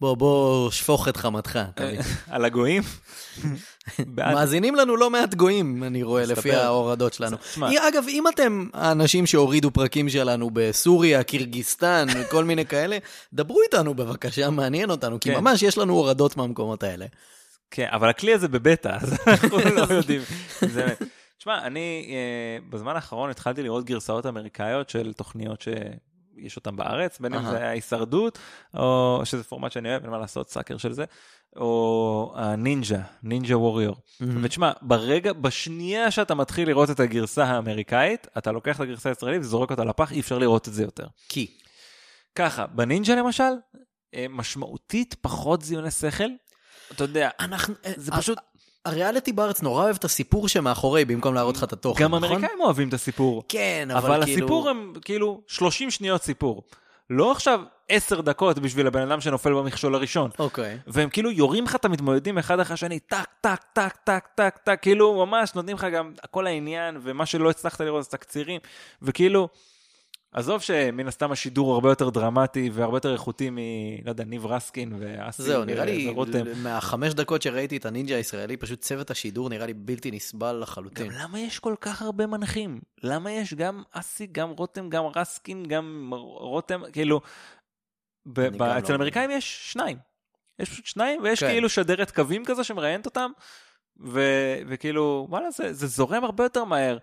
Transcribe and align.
בוא, 0.00 0.16
בוא, 0.16 0.70
שפוך 0.70 1.08
את 1.08 1.16
חמתך. 1.16 1.58
על 2.30 2.44
הגויים? 2.44 2.82
מאזינים 4.16 4.74
לנו 4.74 4.96
לא 4.96 5.10
מעט 5.10 5.34
גויים, 5.34 5.84
אני 5.84 6.02
רואה. 6.02 6.26
לפי 6.26 6.52
ההורדות 6.52 7.12
שלנו. 7.12 7.36
אגב, 7.88 8.04
אם 8.08 8.28
אתם 8.28 8.66
האנשים 8.74 9.26
שהורידו 9.26 9.70
פרקים 9.70 10.08
שלנו 10.08 10.50
בסוריה, 10.52 11.22
קירגיסטן 11.22 12.06
וכל 12.16 12.44
מיני 12.44 12.66
כאלה, 12.66 12.98
דברו 13.32 13.62
איתנו 13.62 13.94
בבקשה, 13.94 14.50
מעניין 14.50 14.90
אותנו, 14.90 15.20
כי 15.20 15.30
כן. 15.30 15.40
ממש 15.40 15.62
יש 15.62 15.78
לנו 15.78 15.94
הורדות 15.94 16.36
מהמקומות 16.36 16.82
האלה. 16.82 17.06
כן, 17.70 17.88
אבל 17.90 18.08
הכלי 18.08 18.34
הזה 18.34 18.48
בבטא, 18.48 18.96
אז 19.00 19.18
אנחנו 19.26 19.58
לא 19.58 19.86
יודעים. 19.94 20.20
תשמע, 21.38 21.66
אני 21.66 22.06
אה, 22.10 22.68
בזמן 22.70 22.94
האחרון 22.94 23.30
התחלתי 23.30 23.62
לראות 23.62 23.84
גרסאות 23.84 24.26
אמריקאיות 24.26 24.90
של 24.90 25.12
תוכניות 25.12 25.62
שיש 26.42 26.56
אותן 26.56 26.76
בארץ, 26.76 27.18
בין 27.20 27.34
אם. 27.34 27.50
זה 27.50 27.66
ההישרדות, 27.68 28.38
או 28.74 29.20
שזה 29.24 29.44
פורמט 29.44 29.72
שאני 29.72 29.88
אוהב, 29.90 30.02
אין 30.02 30.10
מה 30.10 30.18
לעשות, 30.18 30.50
סאקר 30.50 30.76
של 30.76 30.92
זה, 30.92 31.04
או 31.56 32.32
הנינג'ה, 32.36 32.98
נינג'ה 33.22 33.58
ווריור. 33.58 33.96
ותשמע, 34.20 34.72
ברגע, 34.82 35.32
בשנייה 35.32 36.10
שאתה 36.10 36.34
מתחיל 36.34 36.68
לראות 36.68 36.90
את 36.90 37.00
הגרסה 37.00 37.44
האמריקאית, 37.44 38.26
אתה 38.38 38.52
לוקח 38.52 38.76
את 38.76 38.80
הגרסה 38.80 39.08
הישראלית 39.08 39.40
וזורק 39.40 39.70
אותה 39.70 39.84
לפח, 39.84 40.12
אי 40.12 40.20
אפשר 40.20 40.38
לראות 40.38 40.68
את 40.68 40.72
זה 40.72 40.82
יותר. 40.82 41.06
כי. 41.28 41.58
ככה, 42.34 42.66
בנינג'ה 42.66 43.14
למשל, 43.14 43.52
אה, 44.14 44.26
משמעותית 44.30 45.14
פחות 45.20 45.62
זיוני 45.62 45.90
שכל. 45.90 46.28
אתה 46.92 47.04
יודע, 47.04 47.30
אנחנו, 47.40 47.74
זה 47.96 48.12
ה- 48.14 48.18
פשוט... 48.18 48.38
הריאליטי 48.88 49.32
בארץ 49.32 49.62
נורא 49.62 49.84
אוהב 49.84 49.96
את 49.96 50.04
הסיפור 50.04 50.48
שמאחורי, 50.48 51.04
במקום 51.04 51.34
להראות 51.34 51.56
לך 51.56 51.64
את 51.64 51.72
התוכן, 51.72 52.04
גם 52.04 52.14
נכון? 52.14 52.24
אמריקאים 52.24 52.60
אוהבים 52.60 52.88
את 52.88 52.94
הסיפור. 52.94 53.42
כן, 53.48 53.88
אבל, 53.90 54.12
אבל 54.12 54.24
כאילו... 54.24 54.38
הסיפור 54.38 54.68
הם 54.68 54.92
כאילו 55.04 55.40
30 55.46 55.90
שניות 55.90 56.22
סיפור. 56.22 56.62
לא 57.10 57.32
עכשיו 57.32 57.60
10 57.88 58.20
דקות 58.20 58.58
בשביל 58.58 58.86
הבן 58.86 59.02
אדם 59.02 59.20
שנופל 59.20 59.54
במכשול 59.54 59.94
הראשון. 59.94 60.30
אוקיי. 60.38 60.78
והם 60.86 61.08
כאילו 61.08 61.30
יורים 61.30 61.64
לך 61.64 61.74
את 61.74 61.84
המתמודדים 61.84 62.38
אחד 62.38 62.60
אחרי 62.60 62.74
השני, 62.74 62.98
טק, 62.98 63.28
טק, 63.40 63.62
טק, 63.72 63.96
טק, 64.04 64.26
טק, 64.34 64.56
טק, 64.64 64.78
כאילו 64.82 65.26
ממש 65.26 65.54
נותנים 65.54 65.76
לך 65.76 65.86
גם 65.92 66.12
כל 66.30 66.46
העניין, 66.46 66.98
ומה 67.02 67.26
שלא 67.26 67.50
הצלחת 67.50 67.80
לראות 67.80 68.04
זה 68.04 68.10
תקצירים, 68.10 68.60
וכאילו, 69.02 69.48
עזוב 70.32 70.62
שמן 70.62 71.08
הסתם 71.08 71.32
השידור 71.32 71.74
הרבה 71.74 71.88
יותר 71.88 72.10
דרמטי 72.10 72.70
והרבה 72.72 72.96
יותר 72.96 73.12
איכותי 73.12 73.50
מ... 73.50 73.58
לא 74.04 74.10
יודע, 74.10 74.24
ניב 74.24 74.46
רסקין 74.46 74.92
ואסי 74.98 75.42
זהו, 75.42 75.64
נראה 75.64 75.84
לי. 75.84 76.14
מהחמש 76.62 77.14
דקות 77.14 77.42
שראיתי 77.42 77.76
את 77.76 77.86
הנינג'ה 77.86 78.16
הישראלי, 78.16 78.56
פשוט 78.56 78.80
צוות 78.80 79.10
השידור 79.10 79.48
נראה 79.48 79.66
לי 79.66 79.74
בלתי 79.74 80.10
נסבל 80.10 80.54
גם 80.54 80.60
לחלוטין. 80.60 81.12
למה 81.12 81.40
יש 81.40 81.58
כל 81.58 81.74
כך 81.80 82.02
הרבה 82.02 82.26
מנחים? 82.26 82.80
למה 83.02 83.30
יש 83.32 83.54
גם 83.54 83.82
אסי, 83.92 84.26
גם 84.26 84.50
רותם, 84.50 84.88
גם 84.88 85.04
רסקין, 85.16 85.66
גם 85.66 86.10
רותם, 86.34 86.80
כאילו, 86.92 87.20
ב- 88.26 88.40
ב- 88.40 88.56
גם 88.56 88.62
אצל 88.62 88.88
לא 88.88 88.92
האמריקאים 88.92 89.30
יש 89.30 89.72
שניים. 89.72 89.96
יש 90.58 90.70
פשוט 90.70 90.86
שניים, 90.86 91.22
ויש 91.22 91.40
כן. 91.40 91.50
כאילו 91.50 91.68
שדרת 91.68 92.10
קווים 92.10 92.44
כזה 92.44 92.64
שמראיינת 92.64 93.06
אותם, 93.06 93.30
ו- 94.00 94.58
וכאילו, 94.68 95.26
וואלה, 95.30 95.50
זה, 95.50 95.72
זה 95.72 95.86
זורם 95.86 96.24
הרבה 96.24 96.44
יותר 96.44 96.64
מהר. 96.64 96.98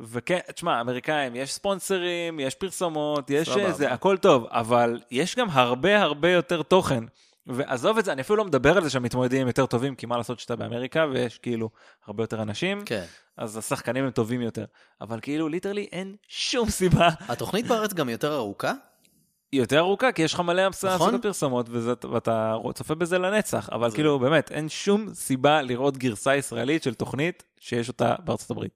וכן, 0.00 0.38
תשמע, 0.54 0.80
אמריקאים, 0.80 1.36
יש 1.36 1.52
ספונסרים, 1.52 2.40
יש 2.40 2.54
פרסומות, 2.54 3.30
יש 3.30 3.48
סבבה. 3.48 3.72
זה, 3.72 3.92
הכל 3.92 4.16
טוב, 4.16 4.46
אבל 4.50 5.00
יש 5.10 5.36
גם 5.36 5.46
הרבה 5.50 6.02
הרבה 6.02 6.30
יותר 6.30 6.62
תוכן. 6.62 7.04
ועזוב 7.46 7.98
את 7.98 8.04
זה, 8.04 8.12
אני 8.12 8.20
אפילו 8.22 8.36
לא 8.36 8.44
מדבר 8.44 8.76
על 8.76 8.84
זה 8.84 8.90
שהמתמודדים 8.90 9.46
יותר 9.46 9.66
טובים, 9.66 9.94
כי 9.94 10.06
מה 10.06 10.16
לעשות 10.16 10.38
שאתה 10.40 10.56
באמריקה 10.56 11.06
ויש 11.12 11.38
כאילו 11.38 11.70
הרבה 12.06 12.22
יותר 12.22 12.42
אנשים, 12.42 12.82
כן. 12.86 13.04
אז 13.36 13.56
השחקנים 13.56 14.04
הם 14.04 14.10
טובים 14.10 14.40
יותר. 14.40 14.64
אבל 15.00 15.18
כאילו, 15.22 15.48
ליטרלי 15.48 15.86
אין 15.92 16.16
שום 16.28 16.70
סיבה. 16.70 17.08
התוכנית 17.28 17.66
בארץ 17.66 17.92
גם 17.92 18.08
יותר 18.08 18.34
ארוכה? 18.34 18.72
היא 19.52 19.60
יותר 19.60 19.78
ארוכה, 19.78 20.12
כי 20.12 20.22
יש 20.22 20.34
לך 20.34 20.40
מלא 20.40 20.62
נכון. 20.84 21.20
פרסומות, 21.20 21.66
ואתה 22.12 22.54
צופה 22.74 22.94
בזה 22.94 23.18
לנצח. 23.18 23.68
אבל 23.72 23.90
זה- 23.90 23.96
כאילו, 23.96 24.18
באמת, 24.18 24.52
אין 24.52 24.68
שום 24.68 25.14
סיבה 25.14 25.62
לראות 25.62 25.96
גרסה 25.96 26.36
ישראלית 26.36 26.82
של 26.82 26.94
תוכנית 26.94 27.42
שיש 27.60 27.88
אותה 27.88 28.14
בארצות 28.24 28.50
הברית. 28.50 28.72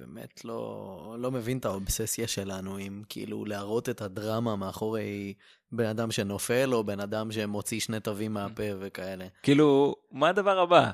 באמת 0.00 0.44
לא, 0.44 1.16
לא 1.18 1.30
מבין 1.30 1.58
את 1.58 1.64
האובססיה 1.64 2.28
שלנו 2.28 2.76
עם 2.76 3.02
כאילו 3.08 3.44
להראות 3.44 3.88
את 3.88 4.02
הדרמה 4.02 4.56
מאחורי 4.56 5.34
בן 5.72 5.86
אדם 5.86 6.10
שנופל, 6.10 6.74
או 6.74 6.84
בן 6.84 7.00
אדם 7.00 7.32
שמוציא 7.32 7.80
שני 7.80 8.00
תווים 8.00 8.32
מהפה 8.32 8.62
וכאלה. 8.80 9.24
כאילו, 9.42 9.96
מה 10.12 10.28
הדבר 10.28 10.58
הבא? 10.58 10.90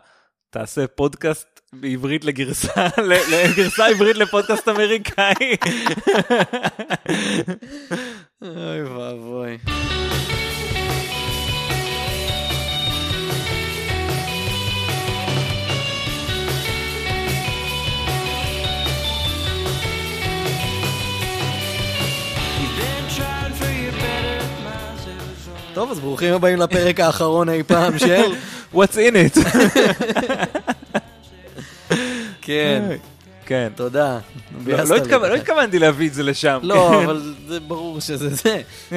תעשה 0.50 0.86
פודקאסט 0.86 1.60
בעברית 1.72 2.24
לגרסה, 2.24 2.86
לגרסה 3.48 3.86
עברית 3.86 4.16
לפודקאסט 4.16 4.68
אמריקאי. 4.68 5.56
אוי 8.42 8.82
ואבוי. 8.82 9.58
טוב, 25.88 25.96
אז 25.96 26.00
ברוכים 26.02 26.34
הבאים 26.34 26.58
לפרק 26.58 27.00
האחרון 27.00 27.48
אי 27.48 27.62
פעם 27.62 27.98
של... 27.98 28.22
What's 28.74 28.94
in 28.94 29.14
it? 29.14 29.38
כן, 32.42 32.82
כן. 33.46 33.68
תודה. 33.76 34.18
לא- 34.66 34.76
לא 34.84 35.28
לא. 35.28 35.34
התכוונתי 35.34 35.78
להביא 35.78 36.08
את 36.08 36.14
זה 36.14 36.22
לשם. 36.22 36.58
לא, 36.62 36.90
כן. 36.92 37.04
אבל 37.04 37.34
זה 37.48 37.60
ברור 37.60 38.00
שזה 38.00 38.28
זה. 38.28 38.60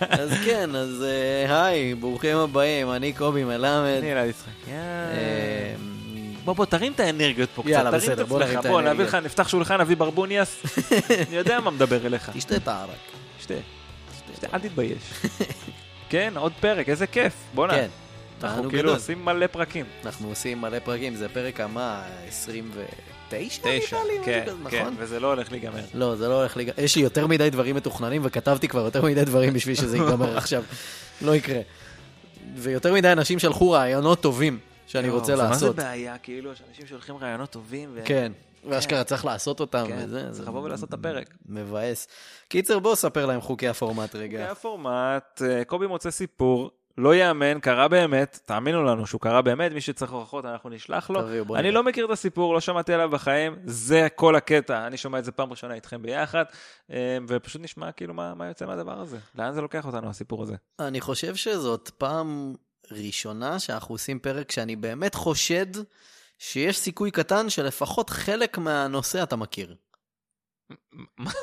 אז 0.00 0.30
כן, 0.44 0.76
אז 0.76 1.04
אה, 1.06 1.64
היי, 1.64 1.94
ברוכים 1.94 2.36
הבאים, 2.36 2.90
אני 2.90 3.12
קובי 3.12 3.44
מלמד. 3.44 3.94
אני 3.98 4.12
אלעד 4.12 4.28
יצחק. 4.28 4.48
אה, 4.68 5.74
בוא 6.44 6.54
בוא 6.54 6.64
תרים 6.64 6.92
את 6.92 7.00
האנרגיות 7.00 7.48
פה 7.54 7.62
יאללה, 7.66 7.90
קצת, 7.90 7.96
את 7.98 8.02
בסדר, 8.10 8.24
בוא 8.24 8.38
נרים 8.38 8.58
את 8.58 8.66
בוא 8.66 8.80
נביא 8.80 8.90
האנרגיות. 8.90 9.08
לך, 9.08 9.14
נפתח 9.24 9.48
שולחן, 9.48 9.80
נביא 9.80 9.96
ברבוניאס, 9.96 10.56
אני 11.28 11.36
יודע 11.36 11.60
מה 11.60 11.70
מדבר 11.70 12.06
אליך. 12.06 12.30
תשתה 12.34 12.56
את 12.56 12.68
הערק. 12.68 12.90
שתה, 13.40 13.54
שתה, 13.54 13.73
אל 14.54 14.60
תתבייש. 14.60 15.02
כן, 16.10 16.32
עוד 16.36 16.52
פרק, 16.60 16.88
איזה 16.88 17.06
כיף, 17.06 17.32
בואנה. 17.54 17.72
כן, 17.72 17.88
אנחנו 18.42 18.62
כאילו 18.68 18.82
גדול. 18.82 18.94
עושים 18.94 19.24
מלא 19.24 19.46
פרקים. 19.46 19.86
אנחנו 20.04 20.28
עושים 20.28 20.60
מלא 20.60 20.78
פרקים, 20.78 21.14
זה 21.14 21.28
פרק 21.28 21.60
המה? 21.60 22.02
29? 22.28 22.88
תשע, 23.30 23.96
נראה 23.96 24.04
לי, 24.04 24.24
כן, 24.24 24.44
כן, 24.70 24.78
נכון? 24.80 24.94
וזה 24.98 25.20
לא 25.20 25.26
הולך 25.26 25.52
להיגמר. 25.52 25.80
לא, 25.94 26.16
זה 26.16 26.28
לא 26.28 26.40
הולך 26.40 26.56
לי... 26.56 26.70
יש 26.78 26.96
לי 26.96 27.02
יותר 27.02 27.26
מדי 27.26 27.50
דברים 27.50 27.76
מתוכננים, 27.76 28.22
וכתבתי 28.24 28.68
כבר 28.68 28.80
יותר 28.80 29.02
מדי 29.04 29.24
דברים 29.24 29.52
בשביל 29.52 29.74
שזה 29.74 29.96
ייגמר 29.96 30.36
עכשיו. 30.38 30.62
לא 31.22 31.36
יקרה. 31.36 31.60
ויותר 32.56 32.94
מדי 32.94 33.12
אנשים 33.12 33.38
שלחו 33.38 33.70
רעיונות 33.70 34.20
טובים 34.20 34.58
שאני 34.86 35.06
יואו, 35.06 35.18
רוצה 35.18 35.36
זה 35.36 35.42
מה 35.42 35.48
זה 35.48 35.54
לעשות. 35.54 35.76
בעיה, 35.76 36.18
כאילו, 36.18 36.50
שאנשים 36.56 36.86
שולחים 36.86 37.16
רעיונות 37.16 37.50
טובים. 37.50 37.96
כן, 38.04 38.32
ואשכרה 38.68 39.04
צריך 39.04 39.24
לעשות 39.24 39.60
אותם, 39.60 39.84
כן, 39.88 39.98
וזה. 40.04 40.28
צריך 40.32 40.48
לבוא 40.48 40.60
ולעשות 40.62 40.88
את 40.88 40.94
הפרק. 40.94 41.34
מבאס. 41.46 42.08
קיצר, 42.48 42.78
בוא 42.78 42.94
ספר 42.94 43.26
להם 43.26 43.40
חוקי 43.40 43.68
הפורמט 43.68 44.14
רגע. 44.14 44.50
הפורמט, 44.50 45.42
אה, 45.42 45.64
קובי 45.64 45.86
מוצא 45.86 46.10
סיפור, 46.10 46.70
לא 46.98 47.14
יאמן, 47.14 47.60
קרה 47.60 47.88
באמת, 47.88 48.40
תאמינו 48.44 48.84
לנו 48.84 49.06
שהוא 49.06 49.20
קרה 49.20 49.42
באמת, 49.42 49.72
מי 49.72 49.80
שצריך 49.80 50.12
הוכחות 50.12 50.44
אנחנו 50.44 50.70
נשלח 50.70 51.10
לו. 51.10 51.20
אני. 51.56 51.72
לא 51.72 51.82
מכיר 51.82 52.04
את 52.04 52.10
הסיפור, 52.10 52.54
לא 52.54 52.60
שמעתי 52.60 52.92
עליו 52.92 53.10
בחיים, 53.10 53.56
זה 53.64 54.08
כל 54.14 54.36
הקטע, 54.36 54.86
אני 54.86 54.96
שומע 54.96 55.18
את 55.18 55.24
זה 55.24 55.32
פעם 55.32 55.50
ראשונה 55.50 55.74
איתכם 55.74 56.02
ביחד, 56.02 56.44
אה, 56.90 57.18
ופשוט 57.28 57.62
נשמע 57.62 57.92
כאילו 57.92 58.14
מה, 58.14 58.34
מה 58.34 58.46
יוצא 58.46 58.66
מהדבר 58.66 59.00
הזה, 59.00 59.18
לאן 59.34 59.52
זה 59.52 59.60
לוקח 59.60 59.86
אותנו 59.86 60.10
הסיפור 60.10 60.42
הזה. 60.42 60.54
אני 60.78 61.00
חושב 61.00 61.34
שזאת 61.34 61.90
פעם 61.98 62.54
ראשונה 62.90 63.58
שאנחנו 63.58 63.94
עושים 63.94 64.18
פרק 64.18 64.52
שאני 64.52 64.76
באמת 64.76 65.14
חושד 65.14 65.66
שיש 66.50 66.78
סיכוי 66.78 67.10
קטן 67.10 67.50
שלפחות 67.50 68.10
חלק 68.10 68.58
מהנושא 68.58 69.22
אתה 69.22 69.36
מכיר. 69.36 69.74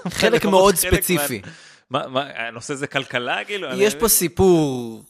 חלק 0.09 0.45
מאוד 0.45 0.75
ספציפי. 0.75 1.41
מה, 1.89 2.07
מה, 2.07 2.29
הנושא 2.35 2.75
זה 2.75 2.87
כלכלה 2.87 3.45
כאילו? 3.45 3.67
יש 3.73 3.95
פה 3.95 4.07
סיפור 4.07 5.03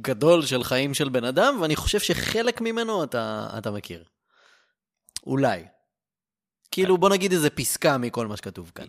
גדול 0.00 0.46
של 0.46 0.64
חיים 0.64 0.94
של 0.94 1.08
בן 1.08 1.24
אדם, 1.24 1.58
ואני 1.60 1.76
חושב 1.76 2.00
שחלק 2.00 2.60
ממנו 2.60 3.04
אתה, 3.04 3.48
אתה 3.58 3.70
מכיר. 3.70 4.04
אולי. 5.26 5.64
כאילו, 6.70 6.98
בוא 6.98 7.08
נגיד 7.08 7.32
איזה 7.32 7.50
פסקה 7.50 7.98
מכל 7.98 8.26
מה 8.26 8.36
שכתוב 8.36 8.72
כאן. 8.74 8.86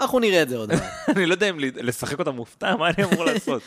אנחנו 0.00 0.18
נראה 0.18 0.42
את 0.42 0.48
זה 0.48 0.56
עוד 0.56 0.72
מעט. 0.74 1.08
אני 1.16 1.26
לא 1.26 1.34
יודע 1.34 1.50
אם 1.50 1.58
לשחק 1.58 2.18
אותה 2.18 2.30
מופתע, 2.30 2.76
מה 2.76 2.90
אני 2.90 3.04
אמור 3.04 3.24
לעשות? 3.24 3.62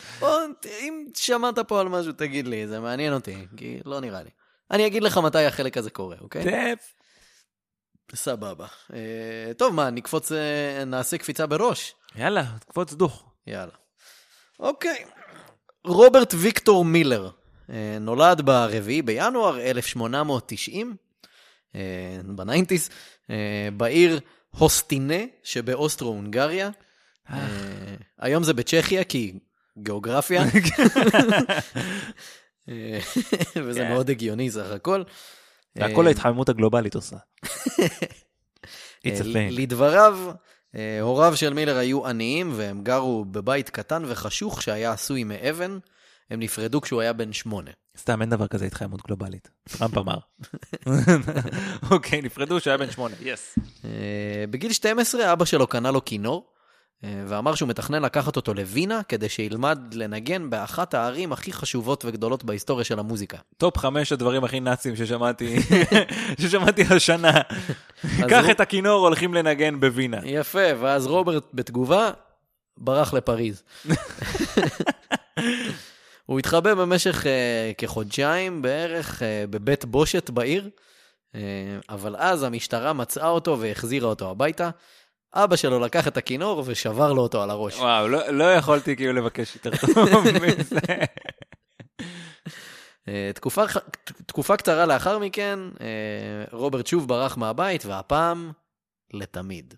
אם 0.80 1.06
שמעת 1.16 1.58
פה 1.58 1.80
על 1.80 1.88
משהו, 1.88 2.12
תגיד 2.12 2.46
לי, 2.46 2.66
זה 2.68 2.80
מעניין 2.80 3.12
אותי, 3.12 3.46
כי 3.56 3.80
לא 3.84 4.00
נראה 4.00 4.22
לי. 4.22 4.30
אני 4.70 4.86
אגיד 4.86 5.02
לך 5.02 5.18
מתי 5.18 5.44
החלק 5.44 5.76
הזה 5.76 5.90
קורה, 5.90 6.16
אוקיי? 6.20 6.44
טף. 6.44 6.94
סבבה. 8.14 8.66
אה, 8.92 9.52
טוב, 9.58 9.74
מה, 9.74 9.90
נקפוץ, 9.90 10.32
אה, 10.32 10.84
נעשה 10.84 11.18
קפיצה 11.18 11.46
בראש? 11.46 11.94
יאללה, 12.16 12.44
קפוץ 12.68 12.92
דוך. 12.92 13.24
יאללה. 13.46 13.72
אוקיי. 14.60 15.04
רוברט 15.84 16.34
ויקטור 16.36 16.84
מילר 16.84 17.30
אה, 17.70 17.98
נולד 18.00 18.40
ב-4 18.40 19.02
בינואר 19.04 19.60
1890, 19.60 20.96
אה, 21.74 21.80
בניינטיס, 22.24 22.90
בעיר 23.76 24.20
הוסטינה 24.50 25.14
שבאוסטרו-הונגריה. 25.42 26.70
היום 28.18 28.42
זה 28.42 28.54
בצ'כיה, 28.54 29.04
כי 29.04 29.38
גיאוגרפיה, 29.78 30.44
וזה 33.64 33.80
כן. 33.80 33.88
מאוד 33.88 34.10
הגיוני 34.10 34.50
סך 34.50 34.70
הכל. 34.70 35.02
והכל 35.76 36.02
אה, 36.02 36.08
ההתחממות 36.08 36.48
הגלובלית 36.48 36.94
עושה. 36.94 37.16
אה. 39.06 39.48
לדבריו, 39.50 40.18
אה, 40.74 41.00
הוריו 41.00 41.36
של 41.36 41.54
מילר 41.54 41.76
היו 41.76 42.06
עניים 42.06 42.52
והם 42.56 42.82
גרו 42.82 43.24
בבית 43.24 43.70
קטן 43.70 44.02
וחשוך 44.06 44.62
שהיה 44.62 44.92
עשוי 44.92 45.24
מאבן. 45.24 45.78
הם 46.30 46.40
נפרדו 46.40 46.80
כשהוא 46.80 47.00
היה 47.00 47.12
בן 47.12 47.32
שמונה. 47.32 47.70
סתם, 47.98 48.20
אין 48.20 48.30
דבר 48.30 48.46
כזה 48.46 48.64
התחממות 48.64 49.06
גלובלית. 49.06 49.50
טראמפ 49.78 49.98
אמר. 49.98 50.18
אוקיי, 51.90 52.22
נפרדו 52.22 52.60
שהיה 52.60 52.76
בן 52.76 52.90
שמונה, 52.90 53.14
יס. 53.20 53.58
אה, 53.84 54.44
בגיל 54.50 54.72
12 54.72 55.32
אבא 55.32 55.44
שלו 55.44 55.66
קנה 55.66 55.90
לו 55.90 56.04
כינור, 56.04 56.46
אה, 56.46 56.53
ואמר 57.26 57.54
שהוא 57.54 57.68
מתכנן 57.68 58.02
לקחת 58.02 58.36
אותו 58.36 58.54
לווינה 58.54 59.00
כדי 59.08 59.28
שילמד 59.28 59.78
לנגן 59.94 60.50
באחת 60.50 60.94
הערים 60.94 61.32
הכי 61.32 61.52
חשובות 61.52 62.04
וגדולות 62.04 62.44
בהיסטוריה 62.44 62.84
של 62.84 62.98
המוזיקה. 62.98 63.38
טופ 63.58 63.78
חמש 63.78 64.12
הדברים 64.12 64.44
הכי 64.44 64.60
נאצים 64.60 64.96
ששמעתי, 64.96 65.56
ששמעתי 66.40 66.82
השנה. 66.90 67.32
קח 68.30 68.44
הוא- 68.44 68.50
את 68.50 68.60
הכינור, 68.60 69.06
הולכים 69.06 69.34
לנגן 69.34 69.80
בווינה. 69.80 70.18
יפה, 70.24 70.60
ואז 70.80 71.06
רוברט 71.06 71.44
בתגובה 71.54 72.10
ברח 72.78 73.14
לפריז. 73.14 73.62
הוא 76.26 76.38
התחבא 76.38 76.74
במשך 76.74 77.22
uh, 77.24 77.26
כחודשיים 77.78 78.62
בערך 78.62 79.18
uh, 79.18 79.24
בבית 79.50 79.84
בושת 79.84 80.30
בעיר, 80.30 80.68
uh, 81.32 81.36
אבל 81.88 82.16
אז 82.18 82.42
המשטרה 82.42 82.92
מצאה 82.92 83.28
אותו 83.28 83.60
והחזירה 83.60 84.08
אותו 84.08 84.30
הביתה. 84.30 84.70
אבא 85.34 85.56
שלו 85.56 85.80
לקח 85.80 86.08
את 86.08 86.16
הכינור 86.16 86.62
ושבר 86.66 87.12
לו 87.12 87.22
אותו 87.22 87.42
על 87.42 87.50
הראש. 87.50 87.78
וואו, 87.78 88.08
לא, 88.08 88.28
לא 88.28 88.54
יכולתי 88.54 88.96
כאילו 88.96 89.12
לבקש 89.12 89.54
יותר 89.56 89.70
טוב 89.86 90.24
מזה. 90.42 90.78
אה, 93.08 93.30
תקופה, 93.34 93.64
תקופה 94.26 94.56
קצרה 94.56 94.86
לאחר 94.86 95.18
מכן, 95.18 95.58
אה, 95.80 96.44
רוברט 96.52 96.86
שוב 96.86 97.08
ברח 97.08 97.36
מהבית, 97.36 97.86
והפעם 97.86 98.52
לתמיד. 99.12 99.74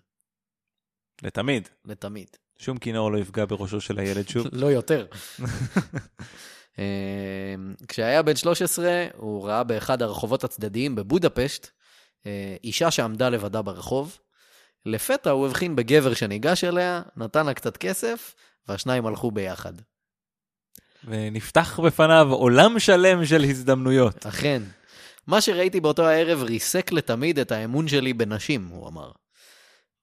לתמיד. 1.21 1.69
לתמיד. 1.85 2.27
שום 2.59 2.77
כינור 2.77 3.11
לא 3.11 3.17
יפגע 3.17 3.45
בראשו 3.45 3.81
של 3.81 3.99
הילד 3.99 4.27
שוב. 4.27 4.47
לא 4.61 4.65
יותר. 4.65 5.05
אה, 6.79 7.55
כשהיה 7.87 8.21
בן 8.21 8.35
13, 8.35 9.05
הוא 9.17 9.47
ראה 9.47 9.63
באחד 9.63 10.01
הרחובות 10.01 10.43
הצדדיים 10.43 10.95
בבודפשט 10.95 11.67
אישה 12.63 12.91
שעמדה 12.91 13.29
לבדה 13.29 13.61
ברחוב. 13.61 14.17
לפתע 14.87 15.29
הוא 15.29 15.47
הבחין 15.47 15.75
בגבר 15.75 16.13
שניגש 16.13 16.63
אליה, 16.63 17.01
נתן 17.17 17.45
לה 17.45 17.53
קצת 17.53 17.77
כסף, 17.77 18.35
והשניים 18.67 19.05
הלכו 19.05 19.31
ביחד. 19.31 19.73
ונפתח 21.03 21.79
בפניו 21.79 22.27
עולם 22.33 22.79
שלם 22.79 23.25
של 23.25 23.43
הזדמנויות. 23.43 24.25
אכן. 24.25 24.63
מה 25.27 25.41
שראיתי 25.41 25.79
באותו 25.79 26.05
הערב 26.05 26.43
ריסק 26.43 26.91
לתמיד 26.91 27.39
את 27.39 27.51
האמון 27.51 27.87
שלי 27.87 28.13
בנשים, 28.13 28.67
הוא 28.67 28.87
אמר. 28.87 29.11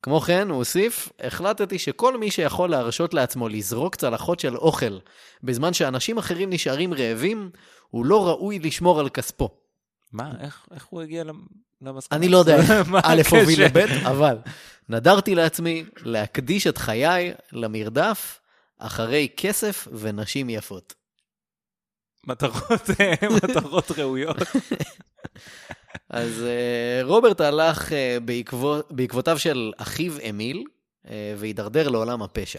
כמו 0.03 0.21
כן, 0.21 0.49
הוא 0.49 0.57
הוסיף, 0.57 1.09
החלטתי 1.21 1.79
שכל 1.79 2.19
מי 2.19 2.31
שיכול 2.31 2.71
להרשות 2.71 3.15
לעצמו 3.15 3.49
לזרוק 3.49 3.97
צלחות 3.97 4.41
של 4.41 4.57
אוכל 4.57 4.99
בזמן 5.43 5.73
שאנשים 5.73 6.19
אחרים 6.19 6.51
נשארים 6.51 6.95
רעבים, 6.95 7.51
הוא 7.91 8.07
לא 8.07 8.27
ראוי 8.29 8.59
לשמור 8.59 9.01
על 9.01 9.09
כספו. 9.09 9.49
מה, 10.13 10.33
איך, 10.41 10.67
איך 10.75 10.87
הוא 10.87 11.03
הגיע 11.03 11.25
למסקנה? 11.85 12.19
אני 12.19 12.29
לא 12.29 12.39
יודע 12.39 12.57
א' 13.03 13.23
הוביל 13.31 13.65
הקשר? 13.65 13.85
לב', 13.85 14.07
אבל 14.07 14.37
נדרתי 14.89 15.35
לעצמי 15.35 15.85
להקדיש 16.05 16.67
את 16.67 16.79
חיי 16.79 17.33
למרדף 17.53 18.41
אחרי 18.79 19.29
כסף 19.37 19.89
ונשים 19.93 20.51
יפות. 20.51 20.95
מטרות, 22.27 22.91
אה, 23.01 23.15
מטרות 23.37 23.91
ראויות. 23.91 24.37
אז 26.11 26.43
אה, 26.43 27.01
רוברט 27.03 27.41
הלך 27.41 27.93
אה, 27.93 28.19
בעקבות, 28.25 28.93
בעקבותיו 28.93 29.39
של 29.39 29.73
אחיו 29.77 30.13
אמיל 30.31 30.65
והידרדר 31.37 31.89
לעולם 31.89 32.23
הפשע. 32.23 32.59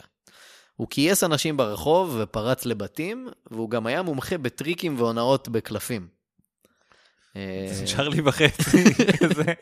הוא 0.75 0.87
כייס 0.89 1.23
אנשים 1.23 1.57
ברחוב 1.57 2.17
ופרץ 2.19 2.65
לבתים, 2.65 3.27
והוא 3.51 3.69
גם 3.69 3.85
היה 3.87 4.01
מומחה 4.01 4.37
בטריקים 4.37 4.99
והונאות 4.99 5.49
בקלפים. 5.49 6.07
אה, 7.35 7.67
זה 7.71 7.85
צ'רלי 7.85 8.21
וחצי, 8.21 8.83
כזה. 9.19 9.53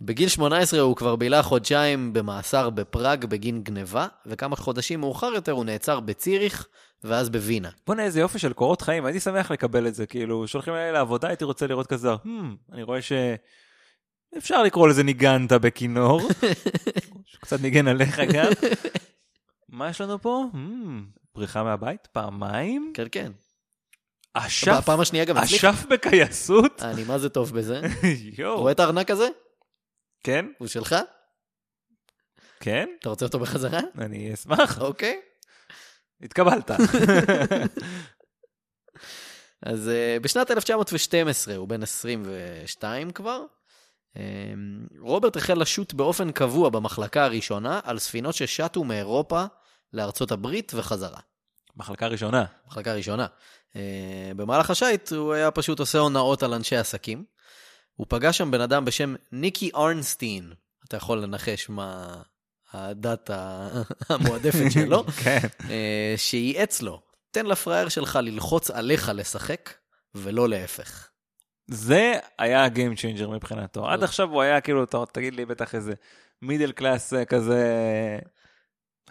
בגיל 0.00 0.28
18 0.28 0.80
הוא 0.80 0.96
כבר 0.96 1.16
בילה 1.16 1.42
חודשיים 1.42 2.12
במאסר 2.12 2.70
בפראג 2.70 3.24
בגין 3.24 3.62
גניבה, 3.62 4.06
וכמה 4.26 4.56
חודשים 4.56 5.00
מאוחר 5.00 5.32
יותר 5.34 5.52
הוא 5.52 5.64
נעצר 5.64 6.00
בציריך 6.00 6.66
ואז 7.04 7.30
בווינה. 7.30 7.70
בוא'נה, 7.86 8.02
איזה 8.02 8.20
יופי 8.20 8.38
של 8.38 8.52
קורות 8.52 8.82
חיים, 8.82 9.04
הייתי 9.04 9.20
שמח 9.20 9.50
לקבל 9.50 9.86
את 9.86 9.94
זה, 9.94 10.06
כאילו, 10.06 10.48
שולחים 10.48 10.74
אליי 10.74 10.92
לעבודה, 10.92 11.28
הייתי 11.28 11.44
רוצה 11.44 11.66
לראות 11.66 11.86
כזה, 11.86 12.14
hmm, 12.14 12.72
אני 12.72 12.82
רואה 12.82 13.02
ש... 13.02 13.12
אפשר 14.38 14.62
לקרוא 14.62 14.88
לזה 14.88 15.02
ניגנת 15.02 15.52
בכינור, 15.52 16.20
שקצת 17.30 17.60
ניגן 17.60 17.88
עליך 17.88 18.20
גם. 18.20 18.52
מה 19.68 19.90
יש 19.90 20.00
לנו 20.00 20.22
פה? 20.22 20.44
Hmm, 20.52 21.20
בריחה 21.34 21.62
מהבית? 21.62 22.08
פעמיים? 22.12 22.92
כן, 22.94 23.06
כן. 23.12 23.32
אשף? 24.34 24.72
בפעם 24.78 25.00
השנייה 25.00 25.24
גם 25.24 25.36
הצליח. 25.36 25.64
אשף 25.64 25.86
בכייסות? 25.86 26.82
אני 26.82 27.04
מה 27.04 27.18
זה 27.18 27.28
טוב 27.28 27.58
בזה. 27.58 27.80
יואו. 28.38 28.58
רואה 28.58 28.72
את 28.72 28.80
הארנק 28.80 29.10
הזה? 29.10 29.28
כן? 30.24 30.46
הוא 30.58 30.68
שלך? 30.68 30.96
כן? 32.60 32.88
אתה 33.00 33.08
רוצה 33.08 33.24
אותו 33.24 33.38
בחזרה? 33.38 33.80
אני 33.98 34.34
אשמח. 34.34 34.80
אוקיי. 34.80 35.20
התקבלת. 36.22 36.70
אז 39.62 39.88
uh, 39.88 40.22
בשנת 40.22 40.50
1912, 40.50 41.56
הוא 41.56 41.68
בן 41.68 41.82
22 41.82 43.10
כבר, 43.10 43.44
um, 44.14 44.18
רוברט 45.00 45.36
החל 45.36 45.60
לשוט 45.60 45.92
באופן 45.92 46.32
קבוע 46.32 46.70
במחלקה 46.70 47.24
הראשונה 47.24 47.80
על 47.84 47.98
ספינות 47.98 48.34
ששטו 48.34 48.84
מאירופה 48.84 49.44
לארצות 49.92 50.32
הברית 50.32 50.72
וחזרה. 50.74 51.20
מחלקה 51.76 52.06
ראשונה. 52.06 52.44
מחלקה 52.66 52.94
ראשונה. 52.94 53.26
Uh, 53.72 53.76
במהלך 54.36 54.70
השיט 54.70 55.12
הוא 55.12 55.32
היה 55.32 55.50
פשוט 55.50 55.78
עושה 55.80 55.98
הונאות 55.98 56.42
על 56.42 56.54
אנשי 56.54 56.76
עסקים. 56.76 57.24
הוא 57.94 58.06
פגש 58.10 58.38
שם 58.38 58.50
בן 58.50 58.60
אדם 58.60 58.84
בשם 58.84 59.14
ניקי 59.32 59.70
ארנסטין. 59.76 60.52
אתה 60.88 60.96
יכול 60.96 61.18
לנחש 61.22 61.68
מה 61.68 62.22
הדת 62.72 63.30
המועדפת 64.08 64.70
שלו. 64.72 65.04
כן. 65.24 65.38
אה, 65.70 66.14
שייעץ 66.16 66.82
לו, 66.82 67.00
תן 67.30 67.46
לפראייר 67.46 67.88
שלך 67.88 68.18
ללחוץ 68.22 68.70
עליך 68.70 69.10
לשחק, 69.14 69.74
ולא 70.14 70.48
להפך. 70.48 71.08
זה 71.66 72.12
היה 72.38 72.64
ה 72.64 72.70
game 72.70 72.96
changer 72.96 73.30
מבחינתו. 73.30 73.88
עד 73.90 74.02
עכשיו 74.02 74.28
הוא 74.30 74.42
היה 74.42 74.60
כאילו, 74.60 74.84
אתה- 74.84 75.04
תגיד 75.12 75.34
לי 75.34 75.46
בטח 75.46 75.74
איזה 75.74 75.92
middle 76.42 76.72
class 76.72 77.12
כזה 77.28 77.58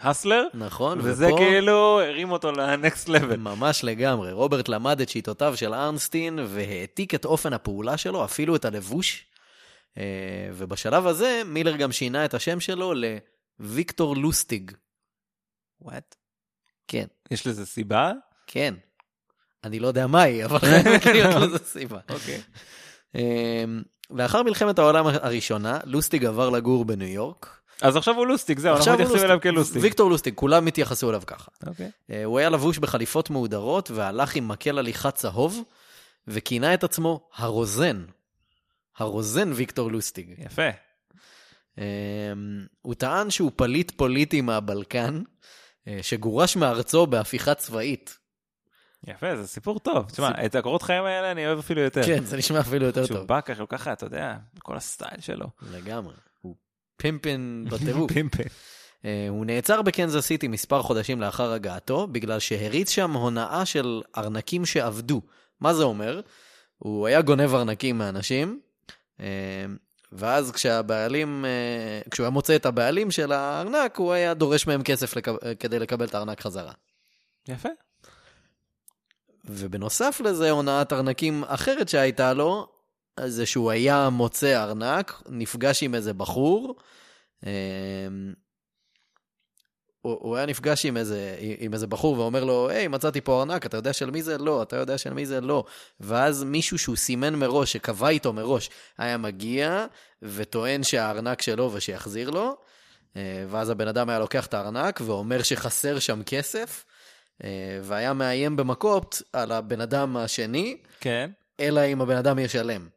hustler, 0.01 0.44
נכון? 0.53 1.00
וזה 1.03 1.27
ופה- 1.27 1.38
כאילו 1.38 2.01
הרים 2.01 2.32
אותו 2.32 2.51
ל 2.51 2.63
next 2.63 3.10
level. 3.10 3.36
ממש 3.36 3.84
לגמרי. 3.84 4.32
רוברט 4.32 4.70
למד 4.70 5.01
את 5.01 5.10
שיטותיו 5.10 5.58
של 5.58 5.74
ארנסטין 5.74 6.39
והעתיק 6.48 7.15
את 7.15 7.25
אופן 7.25 7.53
הפעולה 7.53 7.98
שלו, 7.98 8.25
אפילו 8.25 8.56
את 8.56 8.65
הלבוש. 8.65 9.25
אה, 9.98 10.03
ובשלב 10.53 11.08
הזה 11.08 11.41
מילר 11.46 11.75
גם 11.75 11.91
שינה 11.91 12.25
את 12.25 12.34
השם 12.34 12.60
שלו 12.60 12.94
לוויקטור 13.60 14.15
לוסטיג. 14.15 14.72
וואט? 15.82 16.15
כן, 16.88 17.06
יש 17.32 17.48
לזה 17.48 17.65
סיבה? 17.65 18.12
כן. 18.48 18.74
אני 19.63 19.79
לא 19.79 19.88
יודע 19.88 20.08
מהי, 20.08 20.46
אבל 20.46 20.60
חייבת 20.70 21.06
להיות 21.06 21.36
לזה 21.36 21.58
סיבה. 21.65 22.00
אוקיי. 22.10 22.41
אמ, 23.15 23.82
לאחר 24.10 24.44
מלחמת 24.44 24.79
העולם 24.79 25.08
הראשונה, 25.08 25.79
לוסטיג 25.84 26.25
עבר 26.25 26.50
לגור 26.50 26.86
בניו 26.86 27.08
יורק. 27.08 27.59
אז 27.81 27.95
עכשיו 27.95 28.15
הוא 28.15 28.27
לוסטיק, 28.27 28.59
זהו, 28.59 28.75
אנחנו 28.75 28.93
מתייחסים. 28.93 29.25
אליו 29.25 29.41
כלוסטיק. 29.41 29.81
ויקטור 29.83 30.09
לוסטיג, 30.09 30.33
כולם 30.36 30.67
התייחסו 30.67 31.09
אליו 31.09 31.21
ככה. 31.27 31.51
אוקיי. 31.67 31.91
אה, 32.12 32.24
הוא 32.24 32.39
היה 32.39 32.50
לבוש 32.50 32.77
בחליפות 32.77 33.29
מהודרות 33.29 33.91
והלך 33.91 34.36
עם 34.36 34.48
מקל 34.48 34.77
הליכה 34.77 35.12
צהוב, 35.12 35.63
וכינה 36.27 36.74
את 36.74 36.83
עצמו 36.83 37.29
הרוזן. 37.36 38.05
הרוזן 38.98 39.51
ויקטור 39.53 39.91
לוסטיג. 39.91 40.33
יפה. 40.38 40.69
אמ, 41.77 41.83
הוא 42.81 42.93
טען 42.93 43.29
שהוא 43.29 43.51
פליט 43.55 43.91
פוליטי 43.91 44.41
מהבלקן, 44.41 45.21
אה, 45.88 46.00
שגורש 46.01 46.55
מארצו 46.55 47.07
בהפיכה 47.07 47.53
צבאית. 47.53 48.17
יפה, 49.07 49.36
זה 49.36 49.48
סיפור 49.48 49.79
טוב. 49.79 50.09
תשמע, 50.12 50.27
סיפור. 50.27 50.45
את 50.45 50.55
הקורות 50.55 50.81
חיים 50.81 51.03
האלה 51.03 51.31
אני 51.31 51.48
אוהב 51.48 51.59
אפילו 51.59 51.81
יותר. 51.81 52.03
כן, 52.05 52.24
זה 52.24 52.38
נשמע 52.38 52.59
אפילו 52.59 52.86
יותר 52.86 53.05
שהוא 53.05 53.17
טוב. 53.17 53.27
בא 53.27 53.41
ככה, 53.41 53.65
ככה, 53.65 53.93
אתה 53.93 54.05
יודע, 54.05 54.38
כל 54.59 54.77
הסטייל 54.77 55.21
שלו. 55.21 55.48
לגמרי. 55.71 56.13
הוא 57.00 57.12
פימפן 57.20 57.63
בטירוף. 57.72 58.12
פימפן. 58.12 58.44
אה, 59.06 59.27
הוא 59.29 59.46
נעצר 59.46 59.82
בקנזס 59.82 60.25
סיטי 60.25 60.48
מספר 60.48 60.82
חודשים 60.82 61.22
לאחר 61.22 61.51
הגעתו, 61.51 62.08
בגלל 62.08 62.39
שהריץ 62.39 62.89
שם 62.89 63.12
הונאה 63.12 63.65
של 63.65 64.01
ארנקים 64.18 64.65
שעבדו. 64.65 65.22
מה 65.60 65.74
זה 65.74 65.84
אומר? 65.84 66.22
הוא 66.77 67.08
היה 67.08 67.22
גונב 67.22 67.56
ארנקים 67.56 67.98
מאנשים, 67.98 68.60
אה, 69.20 69.25
ואז 70.12 70.51
כשהבעלים, 70.51 71.46
אה, 71.46 72.01
כשהוא 72.12 72.24
היה 72.24 72.32
מוצא 72.32 72.56
את 72.56 72.65
הבעלים 72.65 73.12
של 73.12 73.32
הארנק, 73.32 73.98
הוא 73.98 74.13
היה 74.13 74.34
דורש 74.34 74.68
מהם 74.68 74.84
כסף 74.84 75.15
לקב... 75.15 75.36
כדי 75.60 75.79
לקבל 75.79 76.06
את 76.06 76.15
הארנק 76.15 76.41
חזרה. 76.41 76.72
יפה. 77.48 77.70
ובנוסף 79.46 80.22
לזה, 80.24 80.50
הונאת 80.50 80.94
ארנקים 80.94 81.44
אחרת 81.48 81.89
שהייתה 81.89 82.34
לו, 82.34 82.78
זה 83.28 83.46
שהוא 83.46 83.72
היה 83.72 84.10
מוצא 84.10 84.64
ארנק, 84.64 85.22
נפגש 85.30 85.84
עם 85.84 85.96
איזה 85.96 86.14
בחור, 86.14 86.76
אמ, 87.44 88.34
הוא, 90.02 90.18
הוא 90.22 90.36
היה 90.36 90.46
נפגש 90.46 90.86
עם 90.86 90.98
איזה, 90.98 91.36
עם 91.60 91.74
איזה 91.74 91.88
בחור 91.88 92.20
ואומר 92.20 92.44
לו, 92.44 92.70
היי, 92.70 92.88
מצאתי 92.88 93.22
פה 93.22 93.40
ארנק, 93.40 93.66
אתה 93.66 93.78
יודע 93.78 93.94
של 93.94 94.12
מי 94.12 94.24
זה? 94.24 94.38
לא. 94.38 94.62
אתה 94.62 94.76
יודע 94.76 94.98
של 94.98 95.14
מי 95.14 95.26
זה? 95.26 95.42
לא. 95.42 95.64
ואז 96.00 96.44
מישהו 96.44 96.78
שהוא 96.78 96.96
סימן 96.96 97.36
מראש, 97.36 97.74
שקבע 97.74 98.10
איתו 98.10 98.34
מראש, 98.34 98.70
היה 98.98 99.18
מגיע 99.18 99.86
וטוען 100.22 100.84
שהארנק 100.84 101.42
שלו 101.42 101.74
ושיחזיר 101.74 102.30
לו, 102.30 102.58
אה, 103.16 103.46
ואז 103.50 103.70
הבן 103.70 103.88
אדם 103.88 104.10
היה 104.10 104.20
לוקח 104.20 104.46
את 104.46 104.54
הארנק 104.54 105.02
ואומר 105.06 105.44
שחסר 105.44 106.00
שם 106.00 106.24
כסף, 106.26 106.86
אה, 107.44 107.80
והיה 107.84 108.14
מאיים 108.14 108.56
במכות 108.56 109.22
על 109.34 109.52
הבן 109.52 109.82
אדם 109.82 110.18
השני, 110.18 110.78
כן. 111.00 111.32
אלא 111.60 111.82
אם 111.86 112.02
הבן 112.02 112.18
אדם 112.18 112.40
ישלם. 112.40 112.88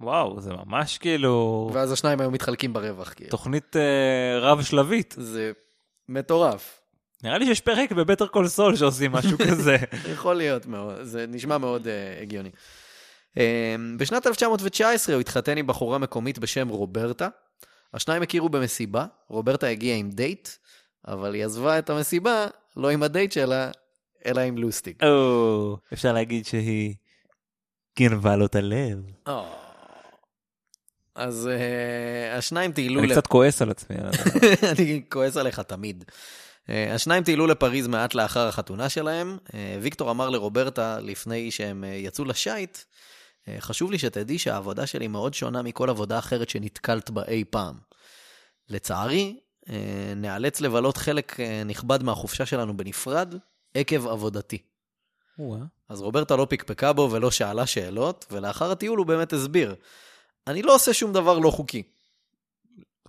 וואו, 0.00 0.40
זה 0.40 0.52
ממש 0.52 0.98
כאילו 0.98 1.70
ואז 1.72 1.92
השניים 1.92 2.20
היו 2.20 2.30
מתחלקים 2.30 2.72
ברווח. 2.72 3.12
כאילו. 3.12 3.30
תוכנית 3.30 3.76
אה, 3.76 4.38
רב-שלבית. 4.40 5.14
זה 5.18 5.52
מטורף. 6.08 6.80
נראה 7.22 7.38
לי 7.38 7.46
שיש 7.46 7.60
פרק 7.60 7.92
ב 7.92 7.97
Better 7.97 8.26
Call 8.26 8.48
Saul 8.48 8.76
שעושים 8.76 9.12
משהו 9.12 9.38
כזה. 9.50 9.76
יכול 10.12 10.34
להיות 10.34 10.66
מאוד, 10.66 11.02
זה 11.02 11.24
נשמע 11.28 11.58
מאוד 11.58 11.86
uh, 11.86 12.22
הגיוני. 12.22 12.50
Um, 13.34 13.38
בשנת 13.96 14.26
1919 14.26 15.14
הוא 15.14 15.20
התחתן 15.20 15.58
עם 15.58 15.66
בחורה 15.66 15.98
מקומית 15.98 16.38
בשם 16.38 16.68
רוברטה. 16.68 17.28
השניים 17.94 18.22
הכירו 18.22 18.48
במסיבה, 18.48 19.06
רוברטה 19.28 19.66
הגיעה 19.66 19.96
עם 19.96 20.10
דייט, 20.10 20.48
אבל 21.08 21.34
היא 21.34 21.44
עזבה 21.44 21.78
את 21.78 21.90
המסיבה 21.90 22.46
לא 22.76 22.90
עם 22.90 23.02
הדייט 23.02 23.32
שלה, 23.32 23.70
אלא 24.26 24.40
עם 24.40 24.58
לוסטיק. 24.58 25.02
או, 25.02 25.76
אפשר 25.92 26.12
להגיד 26.12 26.46
שהיא 26.46 26.94
גנבה 27.98 28.36
לו 28.36 28.46
את 28.46 28.54
הלב. 28.54 28.98
אז 31.18 31.48
uh, 31.52 32.36
השניים 32.38 32.72
טיילו... 32.72 32.98
אני 33.00 33.06
לפ- 33.06 33.12
קצת 33.12 33.26
כועס 33.26 33.62
על 33.62 33.70
עצמי. 33.70 33.96
אני 34.72 35.02
כועס 35.08 35.36
עליך 35.36 35.60
תמיד. 35.60 36.04
אה, 36.68 36.94
השניים 36.94 37.24
טיילו 37.24 37.46
לפריז 37.46 37.86
מעט 37.86 38.14
לאחר 38.14 38.48
החתונה 38.48 38.88
שלהם. 38.88 39.38
אה, 39.54 39.78
ויקטור 39.82 40.10
אמר 40.10 40.30
לרוברטה 40.30 41.00
לפני 41.00 41.50
שהם 41.50 41.84
אה, 41.84 41.88
יצאו 41.88 42.24
לשייט, 42.24 42.78
אה, 43.48 43.56
חשוב 43.60 43.90
לי 43.90 43.98
שתדעי 43.98 44.38
שהעבודה 44.38 44.86
שלי 44.86 45.08
מאוד 45.08 45.34
שונה 45.34 45.62
מכל 45.62 45.90
עבודה 45.90 46.18
אחרת 46.18 46.48
שנתקלת 46.48 47.10
בה 47.10 47.22
אי 47.28 47.44
פעם. 47.50 47.74
לצערי, 48.68 49.36
אה, 49.70 49.74
נאלץ 50.16 50.60
לבלות 50.60 50.96
חלק 50.96 51.40
אה, 51.40 51.62
נכבד 51.64 52.02
מהחופשה 52.02 52.46
שלנו 52.46 52.76
בנפרד 52.76 53.34
עקב 53.74 54.06
עבודתי. 54.06 54.58
אז 55.88 56.00
רוברטה 56.00 56.36
לא 56.36 56.46
פקפקה 56.50 56.92
בו 56.92 57.08
ולא 57.12 57.30
שאלה 57.30 57.66
שאלות, 57.66 58.26
ולאחר 58.30 58.70
הטיול 58.70 58.98
הוא 58.98 59.06
באמת 59.06 59.32
הסביר. 59.32 59.74
אני 60.46 60.62
לא 60.62 60.74
עושה 60.74 60.94
שום 60.94 61.12
דבר 61.12 61.38
לא 61.38 61.50
חוקי. 61.50 61.82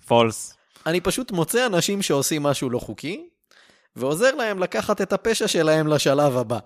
פולס. 0.07 0.57
אני 0.85 1.01
פשוט 1.01 1.31
מוצא 1.31 1.65
אנשים 1.65 2.01
שעושים 2.01 2.43
משהו 2.43 2.69
לא 2.69 2.79
חוקי, 2.79 3.29
ועוזר 3.95 4.35
להם 4.35 4.59
לקחת 4.59 5.01
את 5.01 5.13
הפשע 5.13 5.47
שלהם 5.47 5.87
לשלב 5.87 6.37
הבא. 6.37 6.59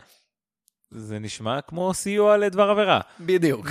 זה 0.92 1.20
נשמע 1.20 1.62
כמו 1.62 1.94
סיוע 1.94 2.38
לדבר 2.38 2.70
עבירה. 2.70 3.00
בדיוק. 3.20 3.68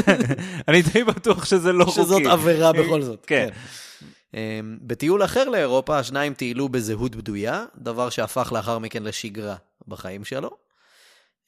אני 0.68 0.82
די 0.82 1.04
בטוח 1.04 1.44
שזה 1.44 1.72
לא 1.72 1.84
חוקי. 1.84 2.02
שזאת 2.02 2.22
עבירה 2.26 2.72
בכל 2.72 3.02
זאת. 3.02 3.24
כן. 3.26 3.48
אמ, 4.34 4.78
בטיול 4.82 5.24
אחר 5.24 5.48
לאירופה, 5.48 5.98
השניים 5.98 6.34
טיילו 6.34 6.68
בזהות 6.68 7.16
בדויה, 7.16 7.64
דבר 7.76 8.10
שהפך 8.10 8.52
לאחר 8.52 8.78
מכן 8.78 9.02
לשגרה 9.02 9.56
בחיים 9.88 10.24
שלו. 10.24 10.50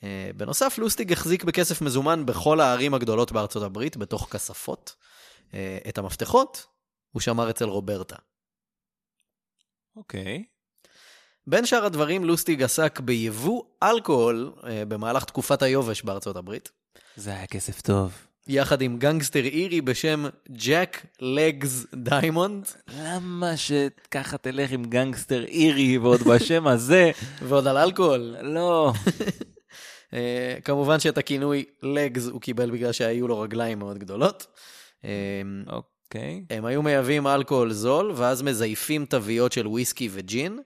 אה, 0.04 0.30
בנוסף, 0.36 0.78
לוסטיג 0.78 1.12
החזיק 1.12 1.44
בכסף 1.44 1.82
מזומן 1.82 2.26
בכל 2.26 2.60
הערים 2.60 2.94
הגדולות 2.94 3.32
בארצות 3.32 3.62
הברית, 3.62 3.96
בתוך 3.96 4.28
כספות. 4.30 4.94
אה, 5.54 5.78
את 5.88 5.98
המפתחות 5.98 6.66
הוא 7.10 7.20
שמר 7.20 7.50
אצל 7.50 7.64
רוברטה. 7.64 8.16
אוקיי. 9.96 10.44
בין 11.46 11.66
שאר 11.66 11.84
הדברים, 11.84 12.24
לוסטיג 12.24 12.62
עסק 12.62 13.00
ביבוא 13.00 13.62
אלכוהול 13.82 14.52
אה, 14.66 14.84
במהלך 14.84 15.24
תקופת 15.24 15.62
היובש 15.62 16.02
בארצות 16.02 16.36
הברית, 16.36 16.70
זה 17.16 17.30
היה 17.30 17.46
כסף 17.46 17.80
טוב. 17.80 18.12
יחד 18.46 18.82
עם 18.82 18.98
גנגסטר 18.98 19.44
אירי 19.44 19.80
בשם 19.80 20.24
ג'ק 20.50 21.06
Legs 21.20 21.86
דיימונד, 21.94 22.68
למה 22.88 23.56
שככה 23.56 24.38
תלך 24.38 24.70
עם 24.70 24.84
גנגסטר 24.84 25.44
אירי 25.44 25.98
ועוד 25.98 26.20
בשם 26.20 26.66
הזה? 26.66 27.10
ועוד 27.48 27.66
על 27.66 27.76
אלכוהול. 27.76 28.36
לא. 28.42 28.92
אה, 30.12 30.56
כמובן 30.64 31.00
שאת 31.00 31.18
הכינוי 31.18 31.64
לגס 31.82 32.26
הוא 32.26 32.40
קיבל 32.40 32.70
בגלל 32.70 32.92
שהיו 32.92 33.28
לו 33.28 33.40
רגליים 33.40 33.78
מאוד 33.78 33.98
גדולות. 33.98 34.46
אה, 35.04 35.10
אוקיי. 35.66 36.44
הם 36.50 36.64
היו 36.64 36.82
מייבאים 36.82 37.26
אלכוהול 37.26 37.72
זול, 37.72 38.12
ואז 38.16 38.42
מזייפים 38.42 39.06
תוויות 39.06 39.52
של 39.52 39.66
וויסקי 39.66 40.08
וג'ין, 40.12 40.58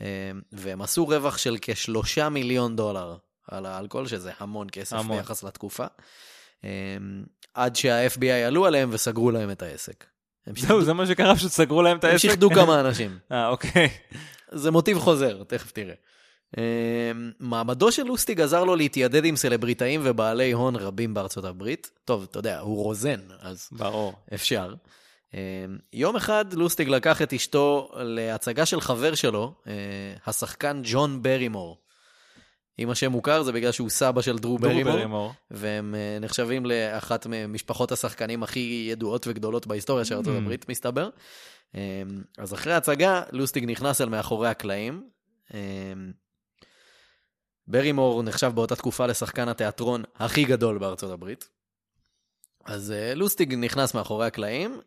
אה, 0.00 0.06
והם 0.52 0.82
עשו 0.82 1.06
רווח 1.06 1.38
של 1.38 1.56
כשלושה 1.60 2.28
מיליון 2.28 2.76
דולר 2.76 3.16
על 3.50 3.66
האלכוהול, 3.66 4.06
שזה 4.06 4.32
המון 4.38 4.66
כסף 4.72 4.96
המון. 4.96 5.16
ביחס 5.16 5.42
לתקופה. 5.42 5.86
עד 7.54 7.76
שה-FBI 7.76 8.46
עלו 8.46 8.66
עליהם 8.66 8.90
וסגרו 8.92 9.30
להם 9.30 9.50
את 9.50 9.62
העסק. 9.62 10.04
הם 10.46 10.54
זהו, 10.56 10.82
זה 10.82 10.92
מה 10.92 11.06
שקרה, 11.06 11.36
פשוט 11.36 11.50
סגרו 11.50 11.82
להם 11.82 11.98
את 11.98 12.04
הם 12.04 12.10
העסק. 12.10 12.22
שיחדו 12.22 12.50
כמה 12.50 12.80
אנשים. 12.86 13.18
אה, 13.32 13.48
אוקיי. 13.48 13.88
זה 14.52 14.70
מוטיב 14.70 14.98
חוזר, 14.98 15.42
תכף 15.44 15.70
תראה. 15.70 15.94
אה, 16.58 17.12
מעמדו 17.40 17.92
של 17.92 18.02
לוסטיג 18.02 18.40
עזר 18.40 18.64
לו 18.64 18.76
להתיידד 18.76 19.24
עם 19.24 19.36
סלבריטאים 19.36 20.00
ובעלי 20.04 20.52
הון 20.52 20.76
רבים 20.76 21.14
בארצות 21.14 21.44
הברית. 21.44 21.90
טוב, 22.04 22.26
אתה 22.30 22.38
יודע, 22.38 22.58
הוא 22.58 22.82
רוזן, 22.84 23.20
אז 23.40 23.68
ברור. 23.72 24.14
אפשר. 24.34 24.74
אה, 25.34 25.64
יום 25.92 26.16
אחד 26.16 26.52
לוסטיג 26.52 26.88
לקח 26.88 27.22
את 27.22 27.32
אשתו 27.32 27.90
להצגה 27.96 28.66
של 28.66 28.80
חבר 28.80 29.14
שלו, 29.14 29.54
אה, 29.66 29.72
השחקן 30.26 30.80
ג'ון 30.84 31.22
ברימור. 31.22 31.78
אם 32.78 32.90
השם 32.90 33.12
מוכר 33.12 33.42
זה 33.42 33.52
בגלל 33.52 33.72
שהוא 33.72 33.90
סבא 33.90 34.22
של 34.22 34.38
דרו 34.38 34.58
דרו 34.58 34.58
ברימור, 34.58 34.92
ברימור. 34.92 35.32
והם 35.50 35.94
אה, 35.94 36.18
נחשבים 36.20 36.66
לאחת 36.66 37.26
ממשפחות 37.30 37.92
השחקנים 37.92 38.42
הכי 38.42 38.86
ידועות 38.90 39.26
וגדולות 39.26 39.66
בהיסטוריה 39.66 40.04
של 40.04 40.14
ארצות 40.14 40.34
Mm. 40.34 40.38
הברית, 40.38 40.68
מסתבר. 40.68 41.08
אה, 41.74 42.02
אז 42.38 42.54
אחרי 42.54 42.72
ההצגה, 42.72 43.22
לוסטיג 43.32 43.64
נכנס 43.70 44.00
אל 44.00 44.08
מאחורי 44.08 44.48
הקלעים. 44.48 45.02
ברימור 47.66 48.22
נחשב 48.22 48.52
באותה 48.54 48.76
תקופה 48.76 49.06
לשחקן 49.06 49.48
התיאטרון 49.48 50.02
הכי 50.16 50.44
גדול 50.44 50.78
בארצות 50.78 51.10
הברית. 51.10 51.48
אז 52.64 52.92
אה, 52.92 53.14
לוסטיג 53.14 53.54
נכנס 53.54 53.94
מאחורי 53.94 54.26
הקלעים, 54.26 54.80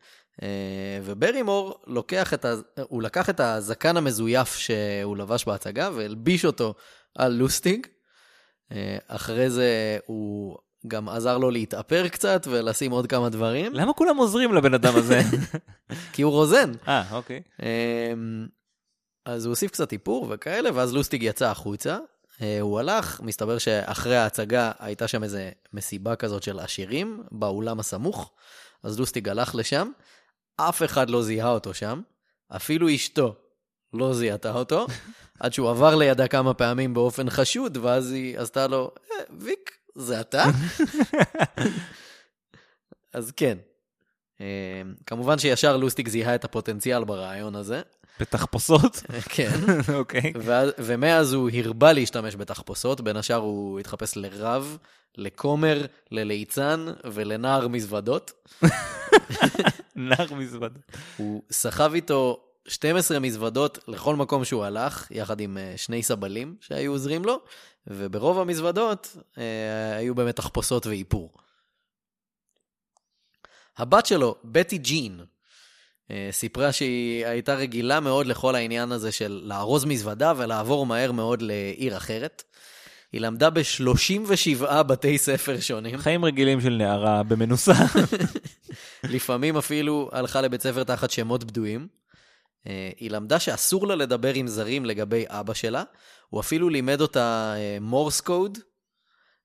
אה, 0.44 1.00
וברימור 1.04 1.80
לוקח 1.88 2.34
את 2.34 2.46
ה... 2.46 2.54
הוא 2.90 3.02
לקח 3.02 3.30
את 3.30 3.40
הזקן 3.40 3.98
המזויף 3.98 4.56
שהוא 4.56 5.18
לבש 5.18 5.46
בהצגה 5.46 5.90
והלביש 5.94 6.46
אותו 6.46 6.74
על 7.16 7.34
לוסטיג. 7.34 7.88
אה, 8.72 8.98
אחרי 9.08 9.50
זה 9.50 9.98
הוא 10.06 10.58
גם 10.88 11.10
עזר 11.10 11.38
לו 11.38 11.52
להתאפר 11.52 12.08
קצת 12.08 12.48
ולשים 12.52 12.92
עוד 12.92 13.08
כמה 13.08 13.30
דברים, 13.30 13.74
למה 13.74 13.94
כולם 13.94 14.18
עוזרים 14.18 14.54
לבן 14.54 14.74
אדם 14.74 14.96
הזה? 14.96 15.22
כי 16.14 16.22
הוא 16.22 16.32
רוזן. 16.32 16.72
אה, 16.88 17.04
אוקיי. 17.12 17.42
אמ, 17.62 18.48
אז 19.26 19.46
הוא 19.46 19.52
הוסיף 19.52 19.72
קצת 19.72 19.92
איפור 19.92 20.28
וכאלה, 20.30 20.70
ואז 20.74 20.94
לוסטיג 20.94 21.24
יצא 21.24 21.50
החוצה. 21.50 21.98
אה, 22.42 22.62
הוא 22.62 22.80
הלך, 22.80 23.22
מסתבר 23.22 23.58
שאחרי 23.58 24.18
ההצגה 24.18 24.72
הייתה 24.80 25.08
שם 25.08 25.24
איזה 25.24 25.52
מסיבה 25.74 26.16
כזאת 26.16 26.44
של 26.44 26.60
עשירים 26.60 27.24
באולם 27.32 27.80
הסמוך, 27.80 28.32
אז 28.84 29.00
לוסטיג 29.00 29.30
הלך 29.30 29.56
לשם, 29.56 29.92
אף 30.58 30.84
אחד 30.84 31.10
לא 31.10 31.24
זיהה 31.24 31.50
אותו 31.50 31.74
שם, 31.74 32.02
אפילו 32.56 32.96
אשתו 32.96 33.36
לא 33.94 34.14
זיהתה 34.14 34.54
אותו, 34.54 34.88
עד 35.40 35.54
שהוא 35.54 35.70
עבר 35.70 35.96
לידה 35.96 36.28
כמה 36.28 36.54
פעמים 36.54 36.94
באופן 36.94 37.30
חשוד, 37.30 37.78
ואז 37.78 38.12
היא 38.12 38.40
עשתה 38.40 38.68
לו, 38.68 38.92
אה, 39.12 39.18
ויק, 39.40 39.72
זה 39.96 40.22
אתה? 40.22 40.44
אז 43.14 43.32
כן. 43.32 43.58
אה, 44.42 44.82
כמובן 45.06 45.40
שישר 45.40 45.78
לוסטיג 45.78 46.08
זיהה 46.08 46.36
את 46.36 46.44
הפוטנציאל 46.44 47.04
ברעיון 47.04 47.56
הזה, 47.56 47.82
בתחפושות? 48.20 49.04
כן. 49.36 49.52
אוקיי. 49.94 50.34
ומאז 50.78 51.34
הוא 51.34 51.50
הרבה 51.64 51.94
להשתמש 51.94 52.36
בתחפושות, 52.36 53.02
בין 53.02 53.18
השאר 53.18 53.36
הוא 53.36 53.80
התחפש 53.80 54.18
לרב, 54.18 54.78
לכומר, 55.18 55.86
לליצן 56.12 56.86
ולנער 57.06 57.68
מזוודות. 57.68 58.32
נער 59.96 60.34
מזווד. 60.34 60.78
הוא 61.18 61.42
סחב 61.52 61.94
איתו 61.94 62.46
12 62.68 63.20
מזוודות 63.20 63.80
לכל 63.88 64.16
מקום 64.16 64.46
שהוא 64.46 64.64
הלך, 64.64 65.08
יחד 65.12 65.40
עם 65.40 65.58
אה, 65.58 65.74
שני 65.78 66.04
סבלים 66.04 66.56
שהיו 66.62 66.92
עוזרים 66.92 67.26
לו, 67.26 67.40
וברוב 67.88 68.40
המזוודות 68.40 69.18
אה, 69.38 69.96
היו 69.98 70.16
באמת 70.16 70.36
תחפושות 70.36 70.88
ואיפור. 70.88 71.34
הבת 73.78 74.06
שלו, 74.06 74.36
בטי 74.44 74.78
ג'ין, 74.78 75.20
סיפרה 76.32 76.72
שהיא 76.72 77.26
הייתה 77.26 77.56
רגילה 77.56 78.00
מאוד 78.00 78.26
לכל 78.26 78.56
העניין 78.56 78.92
הזה 78.92 79.12
של 79.12 79.42
לארוז 79.46 79.86
מזוודה 79.86 80.34
ולעבור 80.38 80.86
מהר 80.86 81.12
מאוד 81.12 81.42
לעיר 81.42 81.98
אחרת. 81.98 82.44
היא 83.12 83.22
למדה 83.22 83.50
ב-37 83.50 84.84
בתי 84.84 85.18
ספר 85.18 85.60
שונים. 85.60 85.98
חיים 85.98 86.26
רגילים 86.26 86.62
של 86.62 86.70
נערה 86.70 87.24
במנוסה. 87.24 87.74
לפעמים 89.04 89.58
אפילו 89.58 90.10
הלכה 90.14 90.42
לבית 90.42 90.62
ספר 90.62 90.84
תחת 90.84 91.12
שמות 91.12 91.44
בדויים. 91.44 91.88
אה, 92.68 92.90
היא 92.98 93.12
למדה 93.12 93.40
שאסור 93.40 93.88
לה 93.88 93.96
לדבר 93.96 94.34
עם 94.34 94.48
זרים 94.48 94.86
לגבי 94.86 95.26
אבא 95.28 95.54
שלה. 95.54 95.84
הוא 96.30 96.42
אפילו 96.42 96.70
לימד 96.70 97.02
אותה 97.02 97.56
מורס 97.82 98.22
קוד, 98.22 98.58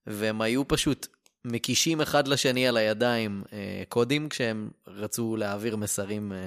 והם 0.06 0.40
היו 0.40 0.68
פשוט 0.68 1.06
מקישים 1.44 2.00
אחד 2.00 2.28
לשני 2.28 2.68
על 2.68 2.76
הידיים 2.76 3.42
אה, 3.52 3.82
קודים 3.88 4.28
כשהם 4.28 4.70
רצו 4.86 5.36
להעביר 5.36 5.76
מסרים 5.76 6.32
אה, 6.32 6.38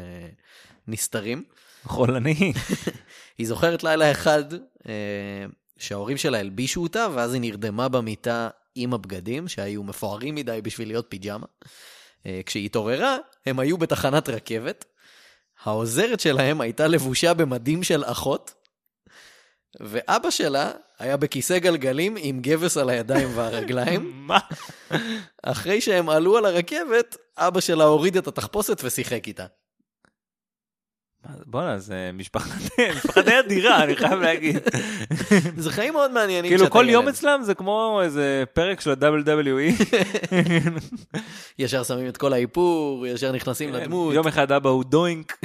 נסתרים. 0.88 1.44
חולני. 1.84 2.54
היא 3.38 3.48
זוכרת 3.48 3.84
לילה 3.84 4.12
אחד 4.12 4.44
אה, 4.88 5.46
שההורים 5.78 6.18
שלה 6.18 6.40
הלבישו 6.40 6.84
אותה, 6.84 7.08
ואז 7.14 7.34
היא 7.34 7.42
נרדמה 7.42 7.90
במיטה 7.90 8.50
עם 8.76 8.94
הבגדים, 8.94 9.48
שהיו 9.48 9.84
מפוארים 9.84 10.36
מדי 10.36 10.60
בשביל 10.64 10.88
להיות 10.88 11.06
פיג'מה. 11.10 11.46
אה, 12.26 12.42
כשהיא 12.46 12.66
התעוררה, 12.66 13.18
הם 13.46 13.60
היו 13.60 13.78
בתחנת 13.78 14.30
רכבת. 14.30 14.86
העוזרת 15.64 16.20
שלהם 16.20 16.62
הייתה 16.62 16.88
לבושה 16.88 17.34
במדים 17.34 17.84
של 17.84 18.04
אחות, 18.06 18.54
ואבא 19.80 20.30
שלה 20.30 20.72
היה 21.00 21.18
בכיסא 21.18 21.60
גלגלים 21.60 22.16
עם 22.20 22.40
גבס 22.42 22.78
על 22.78 22.90
הידיים 22.90 23.30
והרגליים. 23.36 24.12
מה? 24.28 24.40
אחרי 25.44 25.82
שהם 25.82 26.10
עלו 26.10 26.38
על 26.38 26.46
הרכבת, 26.46 27.18
אבא 27.38 27.60
שלה 27.60 27.84
הוריד 27.84 28.18
את 28.18 28.28
התחפושת 28.28 28.82
ושיחק 28.84 29.28
איתה. 29.28 29.46
בואנה, 31.46 31.80
זה 31.80 32.12
משפחה 32.14 32.50
די 33.26 33.40
אדירה, 33.40 33.84
אני 33.84 33.96
חייב 33.96 34.20
להגיד. 34.20 34.58
זה 35.58 35.72
חיים 35.72 35.94
מאוד 35.94 36.12
מעניינים 36.12 36.52
כאילו 36.52 36.70
כל 36.70 36.86
יום. 36.90 37.08
אצלם 37.08 37.40
זה 37.44 37.54
כמו 37.54 38.02
איזה 38.04 38.44
פרק 38.54 38.82
של 38.82 38.90
ה-WWE. 38.92 39.84
ישר 41.60 41.84
שמים 41.84 42.08
את 42.08 42.18
כל 42.18 42.34
האיפור, 42.34 43.08
ישר 43.08 43.32
נכנסים 43.32 43.74
לדמות. 43.74 44.14
יום 44.14 44.28
אחד 44.28 44.52
אבא 44.52 44.70
הוא 44.70 44.84
דוינק. 44.84 45.38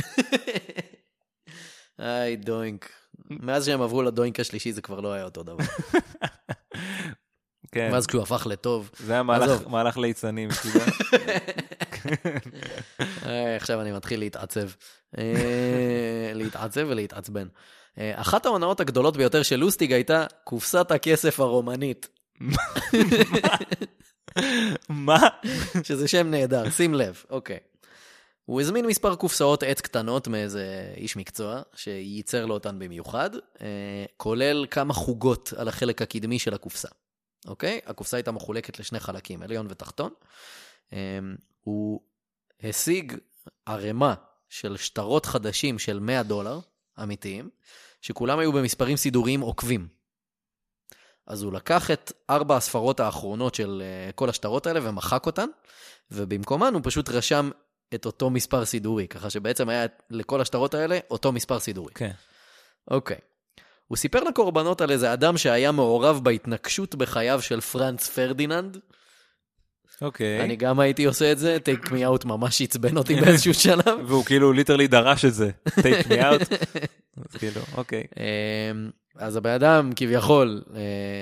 היי, 1.99 2.37
דוינק. 2.37 2.98
מאז 3.31 3.67
שהם 3.67 3.83
עברו 3.83 4.03
לדוינק 4.03 4.41
השלישי 4.41 4.73
זה 4.73 4.83
כבר 4.83 5.01
לא 5.01 5.13
היה 5.13 5.25
אותו 5.25 5.43
דבר. 5.43 5.65
כן, 7.73 7.93
מאז 7.93 8.07
כשהוא 8.07 8.23
הפך 8.23 8.47
לטוב. 8.51 8.91
זה 8.99 9.13
היה 9.13 9.23
מהלך-. 9.23 9.67
מהלך 9.67 9.99
ליצנים. 9.99 10.49
אתה 10.51 10.69
יודע. 10.69 10.87
היי, 13.23 13.57
עכשיו 13.57 13.81
אני 13.81 13.93
מתחיל 13.93 14.21
להתעצב. 14.21 14.69
אה, 15.19 16.31
להתעצב 16.35 16.87
ולהתעצבן. 16.89 17.47
אה, 17.99 18.21
אחת 18.21 18.47
ההונאות 18.47 18.81
הגדולות 18.81 19.17
ביותר 19.17 19.43
של 19.43 19.57
לוסטיג 19.57 19.93
הייתה 19.93 20.27
קופסת 20.45 20.91
הכסף 20.91 21.41
הרומנית, 21.41 22.09
מה? 24.89 25.29
שזה 25.87 26.09
שם 26.09 26.31
נהדר, 26.31 26.71
שים 26.71 26.95
לב, 26.95 27.25
אוקיי. 27.31 27.59
הוא 28.49 28.61
הזמין 28.61 28.87
מספר 28.87 29.15
קופסאות 29.15 29.63
עץ 29.63 29.81
קטנות 29.81 30.29
מאיזה 30.29 30.93
איש 30.97 31.17
מקצוע, 31.17 31.63
שייצר 31.75 32.47
לו 32.47 32.55
אותן 32.55 32.79
במיוחד, 32.79 33.31
אה, 33.61 34.05
כולל 34.17 34.67
כמה 34.71 34.95
חוגות 34.95 35.53
על 35.57 35.69
החלק 35.69 36.03
הקדמי 36.03 36.39
של 36.39 36.55
הקופסה. 36.55 36.89
אוקיי? 37.47 37.81
הקופסה 37.87 38.17
הייתה 38.17 38.33
מחולקת 38.33 38.79
לשני 38.79 39.01
חלקים, 39.01 39.43
עליון 39.43 39.67
ותחתון. 39.71 40.13
אה, 40.93 41.19
הוא 41.61 42.01
השיג 42.63 43.17
ערימה 43.67 44.15
של 44.49 44.77
שטרות 44.77 45.27
חדשים 45.27 45.79
של 45.79 45.99
100 46.01 46.23
דולר, 46.23 46.61
אמיתיים, 47.03 47.51
שכולם 48.01 48.39
היו 48.39 48.53
במספרים 48.53 48.97
סידוריים 48.97 49.41
עוקבים. 49.41 49.89
אז 51.27 51.43
הוא 51.43 51.53
לקח 51.53 51.91
את 51.91 52.13
ארבע 52.31 52.57
הספרות 52.57 53.01
האחרונות 53.01 53.55
של 53.55 53.83
אה, 53.85 54.13
כל 54.13 54.29
השטרות 54.29 54.67
האלה 54.67 54.81
ומחק 54.83 55.27
אותן, 55.27 55.49
ובמקומן 56.11 56.75
הוא 56.75 56.81
פשוט 56.85 57.09
רשם 57.09 57.51
את 57.95 58.07
אותו 58.07 58.31
מספר 58.31 58.65
סידורי, 58.65 59.09
ככה 59.09 59.31
שבעצם 59.31 59.69
היה 59.69 59.87
לכל 60.11 60.41
השטרות 60.41 60.75
האלה 60.75 60.99
אותו 61.11 61.33
מספר 61.33 61.59
סידורי. 61.59 61.93
כן. 61.95 62.11
אוקיי. 62.91 63.17
הוא 63.87 63.97
סיפר 63.97 64.25
לקורבנות 64.25 64.81
על 64.81 64.91
איזה 64.91 65.13
אדם 65.13 65.39
שהיה 65.39 65.73
מעורב 65.73 66.21
בהתנקשות 66.23 66.95
בחייו 66.95 67.43
של 67.43 67.61
פרנץ 67.61 68.09
פרדיננד. 68.09 68.79
אוקיי. 70.03 70.41
אני 70.45 70.57
גם 70.57 70.81
הייתי 70.81 71.05
עושה 71.05 71.33
את 71.33 71.39
זה, 71.39 71.59
Take 71.63 71.91
Me 71.91 72.05
Out 72.07 72.25
ממש 72.25 72.63
עצבן 72.63 72.97
אותי 72.97 73.15
באיזשהו 73.21 73.55
שלב. 73.55 74.01
והוא 74.07 74.25
כאילו 74.25 74.53
literally 74.53 74.87
דרש 74.87 75.25
את 75.25 75.35
זה. 75.35 75.51
Take 75.83 76.07
Me 76.07 76.25
Out. 76.25 76.41
אז 77.17 77.37
כאילו, 77.39 77.61
אוקיי. 77.77 78.05
אז 79.19 79.37
הבן 79.37 79.51
אדם 79.51 79.91
כביכול 79.97 80.63
אה, 80.75 80.81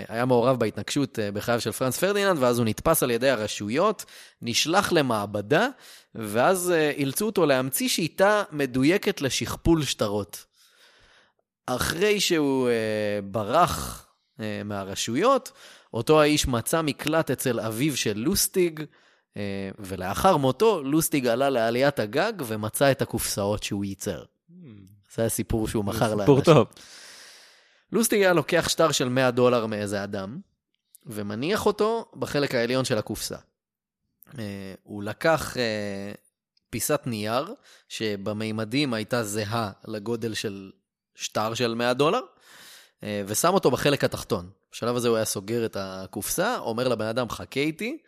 היה 0.08 0.24
מעורב 0.24 0.58
בהתנקשות 0.58 1.18
אה, 1.18 1.32
בחייו 1.32 1.60
של 1.60 1.72
פרנץ 1.72 1.98
פרדיננד, 1.98 2.42
ואז 2.42 2.58
הוא 2.58 2.66
נתפס 2.66 3.02
על 3.02 3.10
ידי 3.10 3.30
הרשויות, 3.30 4.04
נשלח 4.42 4.92
למעבדה, 4.92 5.68
ואז 6.14 6.70
אה, 6.70 6.90
אילצו 6.90 7.26
אותו 7.26 7.46
להמציא 7.46 7.88
שיטה 7.88 8.42
מדויקת 8.52 9.20
לשכפול 9.20 9.84
שטרות. 9.84 10.44
אחרי 11.66 12.20
שהוא 12.20 12.68
ברח 13.24 14.06
מהרשויות, 14.64 15.52
אותו 15.94 16.20
האיש 16.20 16.48
מצא 16.48 16.82
מקלט 16.82 17.30
אצל 17.30 17.60
אביו 17.60 17.96
של 17.96 18.12
לוסטיג, 18.16 18.82
ולאחר 19.78 20.36
מותו, 20.36 20.82
לוסטיג 20.82 21.26
עלה 21.26 21.50
לעליית 21.50 21.98
הגג 21.98 22.32
ומצא 22.46 22.90
את 22.90 23.02
הקופסאות 23.02 23.62
שהוא 23.62 23.84
ייצר. 23.84 24.22
זה 25.14 25.24
הסיפור 25.24 25.68
שהוא 25.68 25.84
מכר 25.84 26.14
לאנשים. 26.14 26.40
סיפור 26.40 26.40
טוב. 26.40 26.66
לוסטיג 27.96 28.20
היה 28.20 28.32
לוקח 28.32 28.68
שטר 28.68 28.92
של 28.92 29.08
100 29.08 29.30
דולר 29.30 29.66
מאיזה 29.66 30.04
אדם, 30.04 30.40
ומניח 31.06 31.66
אותו 31.66 32.10
בחלק 32.14 32.54
העליון 32.54 32.84
של 32.84 32.98
הקופסה. 32.98 33.36
אה, 34.38 34.74
הוא 34.82 35.02
לקח 35.02 35.56
אה, 35.56 36.12
פיסת 36.70 37.00
נייר, 37.06 37.54
שבמימדים 37.88 38.94
הייתה 38.94 39.22
זהה 39.24 39.70
לגודל 39.88 40.34
של 40.34 40.70
שטר 41.14 41.54
של 41.54 41.74
100 41.74 41.94
דולר, 41.94 42.20
אה, 43.02 43.22
ושם 43.26 43.54
אותו 43.54 43.70
בחלק 43.70 44.04
התחתון. 44.04 44.50
בשלב 44.72 44.96
הזה 44.96 45.08
הוא 45.08 45.16
היה 45.16 45.24
סוגר 45.24 45.66
את 45.66 45.76
הקופסה, 45.80 46.58
אומר 46.58 46.88
לבן 46.88 47.06
אדם, 47.06 47.30
חכה 47.30 47.60
איתי, 47.60 47.98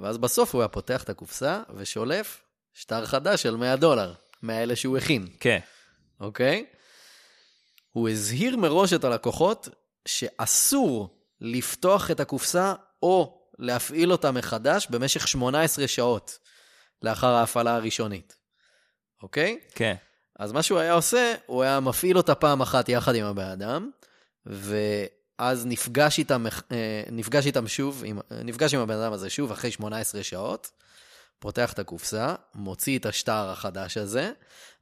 ואז 0.00 0.18
בסוף 0.18 0.54
הוא 0.54 0.62
היה 0.62 0.68
פותח 0.68 1.02
את 1.02 1.08
הקופסה 1.08 1.62
ושולף 1.76 2.42
שטר 2.74 3.06
חדש 3.06 3.42
של 3.42 3.56
100 3.56 3.76
דולר, 3.76 4.12
מהאלה 4.42 4.76
שהוא 4.76 4.96
הכין. 4.98 5.26
כן. 5.40 5.58
אוקיי? 6.20 6.66
הוא 7.94 8.08
הזהיר 8.08 8.56
מראש 8.56 8.92
את 8.92 9.04
הלקוחות 9.04 9.68
שאסור 10.08 11.18
לפתוח 11.40 12.10
את 12.10 12.20
הקופסה 12.20 12.74
או 13.02 13.48
להפעיל 13.58 14.12
אותה 14.12 14.30
מחדש 14.30 14.86
במשך 14.90 15.28
18 15.28 15.88
שעות 15.88 16.38
לאחר 17.02 17.26
ההפעלה 17.34 17.74
הראשונית, 17.74 18.36
אוקיי? 19.22 19.58
כן. 19.74 19.94
אז 20.38 20.52
מה 20.52 20.62
שהוא 20.62 20.78
היה 20.78 20.92
עושה, 20.92 21.34
הוא 21.46 21.62
היה 21.62 21.80
מפעיל 21.80 22.16
אותה 22.16 22.34
פעם 22.34 22.62
אחת 22.62 22.88
יחד 22.88 23.14
עם 23.14 23.24
הבן 23.24 23.50
אדם, 23.50 23.90
ואז 24.46 25.66
נפגש 25.66 26.18
איתם, 26.18 26.46
אה, 26.72 27.02
נפגש 27.10 27.46
איתם 27.46 27.68
שוב, 27.68 28.02
נפגש 28.30 28.74
עם 28.74 28.80
הבן 28.80 28.94
אדם 28.94 29.12
הזה 29.12 29.30
שוב 29.30 29.52
אחרי 29.52 29.70
18 29.70 30.22
שעות, 30.22 30.70
פותח 31.38 31.72
את 31.72 31.78
הקופסה, 31.78 32.34
מוציא 32.54 32.98
את 32.98 33.06
השטר 33.06 33.50
החדש 33.50 33.96
הזה, 33.96 34.32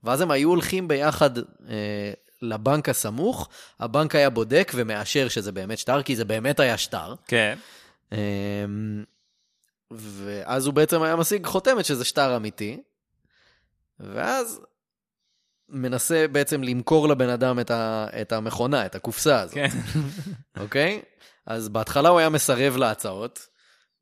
ואז 0.05 0.21
הם 0.21 0.31
היו 0.31 0.49
הולכים 0.49 0.89
ביחד 0.89 1.39
אה, 1.39 2.13
לבנק 2.43 2.89
הסמוך, 2.89 3.49
הבנק 3.81 4.15
היה 4.15 4.31
בודק 4.31 4.73
ומאשר 4.75 5.29
שזה 5.29 5.53
באמת 5.53 5.79
שטר, 5.79 6.03
כי 6.03 6.17
זה 6.17 6.25
באמת 6.25 6.61
היה 6.61 6.79
שטר. 6.79 7.15
כן. 7.27 7.59
אמ, 8.13 9.05
ואז 9.91 10.67
הוא 10.67 10.75
בעצם 10.75 11.03
היה 11.03 11.17
משיג 11.17 11.47
חותמת 11.47 11.85
שזה 11.85 12.05
שטר 12.05 12.37
אמיתי, 12.37 12.81
ואז 14.01 14.61
מנסה 15.69 16.27
בעצם 16.33 16.63
למכור 16.63 17.09
לבן 17.09 17.29
אדם 17.29 17.61
את, 17.61 17.71
ה, 17.71 18.07
את 18.21 18.33
המכונה, 18.33 18.87
את 18.87 18.95
הקופסה 18.95 19.41
הזאת, 19.41 19.55
כן. 19.55 19.69
אוקיי? 20.61 21.03
אז 21.47 21.69
בהתחלה 21.69 22.09
הוא 22.09 22.19
היה 22.19 22.29
מסרב 22.29 22.77
להצעות, 22.77 23.47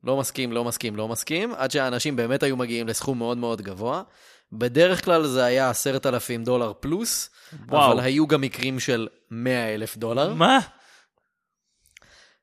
לא 0.03 0.17
מסכים, 0.17 0.51
לא 0.51 0.63
מסכים, 0.63 0.95
לא 0.95 1.07
מסכים, 1.07 1.53
עד 1.53 1.71
שהאנשים 1.71 2.15
באמת 2.15 2.43
היו 2.43 2.57
מגיעים 2.57 2.87
לסכום 2.87 3.17
מאוד 3.17 3.37
מאוד 3.37 3.61
גבוה. 3.61 4.03
בדרך 4.53 5.05
כלל 5.05 5.27
זה 5.27 5.43
היה 5.43 5.69
עשרת 5.69 6.05
אלפים 6.05 6.43
דולר 6.43 6.73
פלוס, 6.79 7.29
וואו. 7.67 7.91
אבל 7.91 7.99
היו 7.99 8.27
גם 8.27 8.41
מקרים 8.41 8.79
של 8.79 9.07
מאה 9.31 9.73
אלף 9.73 9.97
דולר. 9.97 10.33
מה? 10.33 10.59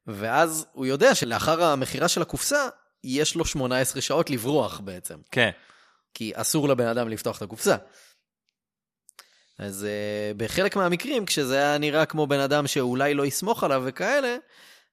ואז 0.07 0.67
הוא 0.73 0.87
יודע 0.87 1.15
שלאחר 1.15 1.63
המכירה 1.65 2.09
של 2.09 2.23
הקופסה, 2.23 2.69
יש 3.05 3.35
לו 3.35 3.45
18 3.45 4.03
שעות 4.03 4.31
לברוח 4.31 4.81
בעצם, 4.81 5.19
כן. 5.31 5.51
כי 6.15 6.33
אסור 6.35 6.69
לבן 6.69 6.87
אדם 6.87 7.09
לפתוח 7.09 7.37
את 7.37 7.43
הקופסה. 7.43 7.77
אז 9.59 9.87
uh, 9.87 10.37
בחלק 10.37 10.77
מהמקרים, 10.77 11.27
כשזה 11.27 11.57
היה 11.57 11.79
נראה 11.79 12.07
כמו 12.07 12.27
בן 12.27 12.41
אדם 12.41 12.67
שאולי 12.67 13.15
לא 13.15 13.27
יסמוך 13.27 13.65
עליו 13.65 13.83
וכאלה, 13.87 14.37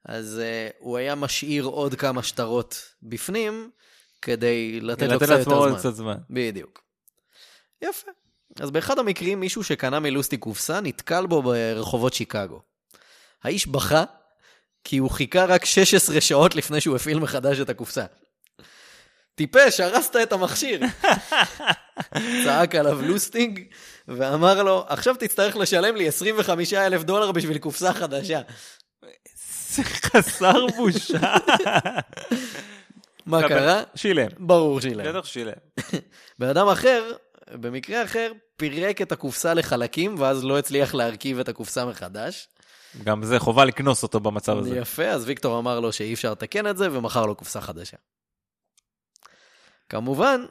אז 0.05 0.41
uh, 0.41 0.75
הוא 0.79 0.97
היה 0.97 1.15
משאיר 1.15 1.63
עוד 1.63 1.95
כמה 1.95 2.23
שטרות 2.23 2.81
בפנים, 3.03 3.69
כדי 4.21 4.81
לתת 4.81 5.01
לו 5.01 5.13
לתת 5.13 5.23
קצת 5.23 5.29
לעצמו 5.29 5.53
יותר 5.53 5.63
עוד 5.63 5.69
זמן. 5.69 5.79
קצת 5.79 5.93
זמן. 5.93 6.17
בדיוק. 6.29 6.84
יפה. 7.81 8.11
אז 8.59 8.71
באחד 8.71 8.99
המקרים 8.99 9.39
מישהו 9.39 9.63
שקנה 9.63 9.99
מלוסטיג 9.99 10.39
קופסה 10.39 10.81
נתקל 10.81 11.25
בו 11.25 11.41
ברחובות 11.41 12.13
שיקגו. 12.13 12.61
האיש 13.43 13.67
בכה 13.67 14.03
כי 14.83 14.97
הוא 14.97 15.11
חיכה 15.11 15.45
רק 15.45 15.65
16 15.65 16.21
שעות 16.21 16.55
לפני 16.55 16.81
שהוא 16.81 16.95
הפעיל 16.95 17.19
מחדש 17.19 17.59
את 17.59 17.69
הקופסה. 17.69 18.05
טיפש, 19.35 19.79
הרסת 19.79 20.15
את 20.23 20.33
המכשיר. 20.33 20.81
צעק 22.45 22.75
עליו 22.75 23.01
לוסטיג 23.01 23.63
ואמר 24.07 24.63
לו, 24.63 24.85
עכשיו 24.87 25.15
תצטרך 25.15 25.57
לשלם 25.57 25.95
לי 25.95 26.07
25 26.07 26.73
אלף 26.73 27.03
דולר 27.03 27.31
בשביל 27.31 27.57
קופסה 27.57 27.93
חדשה. 27.93 28.41
זה 29.69 29.83
חסר 29.83 30.67
בושה. 30.67 31.35
מה 33.25 33.47
קרה? 33.47 33.83
שילם. 33.95 34.27
ברור 34.39 34.81
שילם. 34.81 35.05
בטח 35.13 35.25
שילם. 35.25 35.53
בן 36.39 36.47
אדם 36.47 36.67
אחר, 36.67 37.11
במקרה 37.51 38.03
אחר, 38.03 38.31
פירק 38.57 39.01
את 39.01 39.11
הקופסה 39.11 39.53
לחלקים, 39.53 40.15
ואז 40.17 40.43
לא 40.43 40.59
הצליח 40.59 40.95
להרכיב 40.95 41.39
את 41.39 41.49
הקופסה 41.49 41.85
מחדש. 41.85 42.47
גם 43.03 43.23
זה 43.23 43.39
חובה 43.39 43.65
לקנוס 43.65 44.03
אותו 44.03 44.19
במצב 44.19 44.57
הזה. 44.57 44.77
יפה, 44.77 45.05
אז 45.05 45.25
ויקטור 45.25 45.59
אמר 45.59 45.79
לו 45.79 45.91
שאי 45.91 46.13
אפשר 46.13 46.31
לתקן 46.31 46.67
את 46.67 46.77
זה, 46.77 46.97
ומכר 46.97 47.25
לו 47.25 47.35
קופסה 47.35 47.61
חדשה. 47.61 47.97
כמובן 49.89 50.45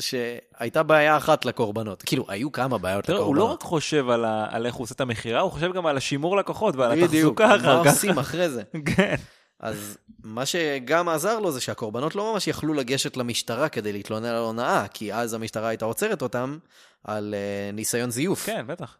שהייתה 0.00 0.82
בעיה 0.82 1.16
אחת 1.16 1.44
לקורבנות. 1.44 2.02
כאילו, 2.02 2.24
היו 2.28 2.52
כמה 2.52 2.78
בעיות 2.78 3.08
לקורבנות. 3.08 3.26
הוא 3.26 3.36
לא 3.36 3.44
רק 3.44 3.60
חושב 3.60 4.10
על, 4.10 4.24
ה... 4.24 4.46
על 4.50 4.66
איך 4.66 4.74
הוא 4.74 4.82
עושה 4.84 4.94
את 4.94 5.00
המכירה, 5.00 5.40
הוא 5.40 5.50
חושב 5.50 5.72
גם 5.72 5.86
על 5.86 5.96
השימור 5.96 6.36
לקוחות 6.36 6.76
ועל 6.76 6.92
בדיוק, 6.92 7.40
התחזוקה 7.40 7.46
מה 7.46 7.56
אחר 7.56 7.84
כך. 7.84 7.90
עושים 7.90 8.18
אחרי 8.18 8.48
זה? 8.48 8.62
כן. 8.96 9.14
אז 9.60 9.98
מה 10.24 10.46
שגם 10.46 11.08
עזר 11.08 11.40
לו 11.40 11.52
זה 11.52 11.60
שהקורבנות 11.60 12.14
לא 12.14 12.32
ממש 12.32 12.46
יכלו 12.46 12.74
לגשת 12.74 13.16
למשטרה 13.16 13.68
כדי 13.68 13.92
להתלונן 13.92 14.26
על 14.26 14.36
הונאה, 14.36 14.88
כי 14.88 15.14
אז 15.14 15.34
המשטרה 15.34 15.68
הייתה 15.68 15.84
עוצרת 15.84 16.22
אותם 16.22 16.58
על 17.04 17.34
uh, 17.34 17.74
ניסיון 17.74 18.10
זיוף. 18.10 18.46
כן, 18.46 18.66
בטח. 18.66 18.98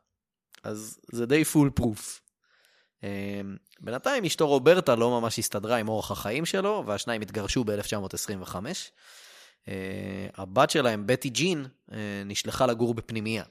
אז 0.63 0.99
זה 1.13 1.27
די 1.27 1.45
פול 1.45 1.71
פרוף. 1.71 2.21
Um, 3.01 3.05
בינתיים 3.81 4.25
אשתו 4.25 4.49
רוברטה 4.49 4.95
לא 4.95 5.21
ממש 5.21 5.39
הסתדרה 5.39 5.77
עם 5.77 5.89
אורח 5.89 6.11
החיים 6.11 6.47
שלו, 6.47 6.85
והשניים 6.87 7.23
התגרשו 7.23 7.65
ב-1925. 7.65 8.55
Uh, 9.65 9.69
הבת 10.37 10.71
שלהם, 10.71 11.07
בטי 11.07 11.29
ג'ין, 11.29 11.67
uh, 11.91 11.95
נשלחה 12.27 12.67
לגור 12.67 12.95
בפנימייה. 12.95 13.45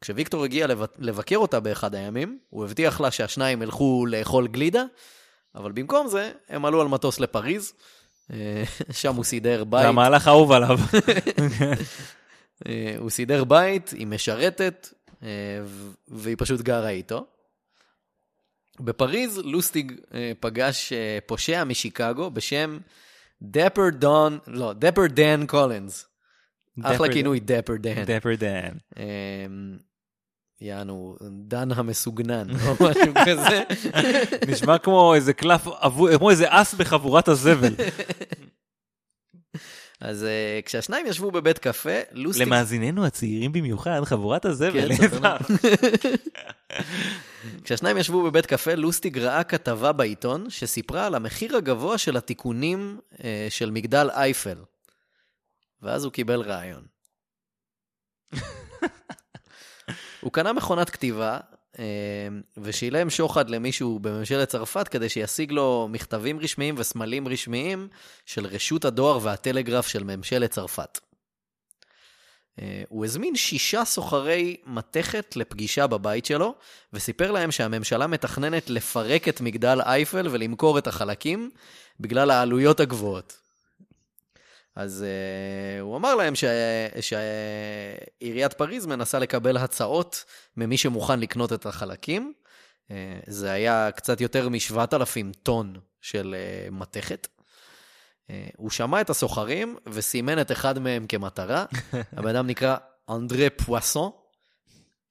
כשוויקטור 0.00 0.44
הגיע 0.44 0.66
לב- 0.66 0.84
לבקר 0.98 1.36
אותה 1.36 1.60
באחד 1.60 1.94
הימים, 1.94 2.38
הוא 2.50 2.64
הבטיח 2.64 3.00
לה 3.00 3.10
שהשניים 3.10 3.62
ילכו 3.62 4.06
לאכול 4.08 4.48
גלידה, 4.48 4.84
אבל 5.54 5.72
במקום 5.72 6.08
זה, 6.08 6.32
הם 6.48 6.64
עלו 6.64 6.80
על 6.80 6.88
מטוס 6.88 7.20
לפריז, 7.20 7.72
אה, 8.32 8.62
שם 9.00 9.14
הוא 9.14 9.24
סידר 9.24 9.64
בית. 9.64 9.82
זה 9.82 9.88
המהלך 9.88 10.26
האהוב 10.26 10.52
עליו. 10.52 10.78
אה, 12.68 12.94
הוא 12.98 13.10
סידר 13.10 13.44
בית 13.44 13.90
עם 13.96 14.14
משרתת, 14.14 14.88
אה, 15.22 15.28
והיא 16.08 16.36
פשוט 16.38 16.60
גרה 16.60 16.88
איתו. 16.88 17.26
בפריז 18.80 19.38
לוסטיג 19.38 19.92
פגש 20.40 20.92
פושע 21.26 21.64
משיקגו 21.64 22.30
בשם 22.30 22.78
Dapper 23.42 23.88
Don, 23.90 24.38
לא, 24.46 24.72
Dapper 24.72 25.06
Dan 25.06 25.46
קולינס. 25.46 26.06
אחלה 26.82 27.12
כינוי, 27.12 27.40
דפר 27.40 27.76
דן. 27.76 28.04
דפר 28.04 28.34
דן. 28.34 28.70
יענו, 30.62 31.16
דן 31.30 31.72
המסוגנן, 31.72 32.46
או 32.66 32.74
משהו 32.74 33.14
כזה. 33.26 33.62
נשמע 34.48 34.78
כמו 34.78 35.14
איזה 35.14 35.32
קלף, 35.32 35.66
כמו 36.16 36.30
איזה 36.30 36.46
אס 36.48 36.74
בחבורת 36.74 37.28
הזבל. 37.28 37.74
אז 40.00 40.24
אה, 40.24 40.60
כשהשניים 40.64 41.06
ישבו 41.06 41.30
בבית 41.30 41.58
קפה, 41.58 42.00
לוסטיג... 42.12 42.46
למאזיננו 42.46 43.06
הצעירים 43.06 43.52
במיוחד, 43.52 44.04
חבורת 44.04 44.44
הזבל. 44.44 44.96
כן. 44.96 45.16
כשהשניים 47.64 47.96
ישבו 47.96 48.22
בבית 48.22 48.46
קפה, 48.46 48.74
לוסטיג 48.74 49.18
ראה 49.18 49.44
כתבה 49.44 49.92
בעיתון 49.92 50.50
שסיפרה 50.50 51.06
על 51.06 51.14
המחיר 51.14 51.56
הגבוה 51.56 51.98
של 51.98 52.16
התיקונים 52.16 53.00
אה, 53.24 53.46
של 53.50 53.70
מגדל 53.70 54.10
אייפל. 54.10 54.58
ואז 55.82 56.04
הוא 56.04 56.12
קיבל 56.12 56.40
רעיון. 56.40 56.82
הוא 60.22 60.32
קנה 60.32 60.52
מכונת 60.52 60.90
כתיבה 60.90 61.38
אה, 61.78 61.84
ושילם 62.56 63.10
שוחד 63.10 63.50
למישהו 63.50 63.98
בממשלת 63.98 64.48
צרפת 64.48 64.88
כדי 64.88 65.08
שישיג 65.08 65.52
לו 65.52 65.88
מכתבים 65.90 66.40
רשמיים 66.40 66.74
וסמלים 66.78 67.28
רשמיים 67.28 67.88
של 68.26 68.46
רשות 68.46 68.84
הדואר 68.84 69.18
והטלגרף 69.22 69.86
של 69.86 70.04
ממשלת 70.04 70.50
צרפת. 70.50 71.00
אה, 72.60 72.82
הוא 72.88 73.04
הזמין 73.04 73.36
שישה 73.36 73.84
סוחרי 73.84 74.56
מתכת 74.66 75.36
לפגישה 75.36 75.86
בבית 75.86 76.26
שלו, 76.26 76.54
וסיפר 76.92 77.30
להם 77.30 77.50
שהממשלה 77.50 78.06
מתכננת 78.06 78.70
לפרק 78.70 79.28
את 79.28 79.40
מגדל 79.40 79.80
אייפל 79.80 80.28
ולמכור 80.30 80.78
את 80.78 80.86
החלקים 80.86 81.50
בגלל 82.00 82.30
העלויות 82.30 82.80
הגבוהות. 82.80 83.41
אז 84.76 85.04
uh, 85.04 85.80
הוא 85.80 85.96
אמר 85.96 86.14
להם 86.14 86.34
ש- 86.34 86.44
שעיריית 88.20 88.52
פריז 88.52 88.86
מנסה 88.86 89.18
לקבל 89.18 89.56
הצעות 89.56 90.24
ממי 90.56 90.76
שמוכן 90.76 91.20
לקנות 91.20 91.52
את 91.52 91.66
החלקים. 91.66 92.32
Uh, 92.88 92.92
זה 93.26 93.52
היה 93.52 93.90
קצת 93.90 94.20
יותר 94.20 94.48
מ-7,000 94.48 95.32
טון 95.42 95.74
של 96.00 96.34
uh, 96.34 96.74
מתכת. 96.74 97.28
Uh, 98.26 98.32
הוא 98.56 98.70
שמע 98.70 99.00
את 99.00 99.10
הסוחרים 99.10 99.76
וסימן 99.86 100.40
את 100.40 100.52
אחד 100.52 100.78
מהם 100.78 101.06
כמטרה. 101.06 101.64
הבן 102.16 102.36
אדם 102.36 102.46
נקרא 102.46 102.76
אנדרה 103.10 103.46
פואסון, 103.50 104.10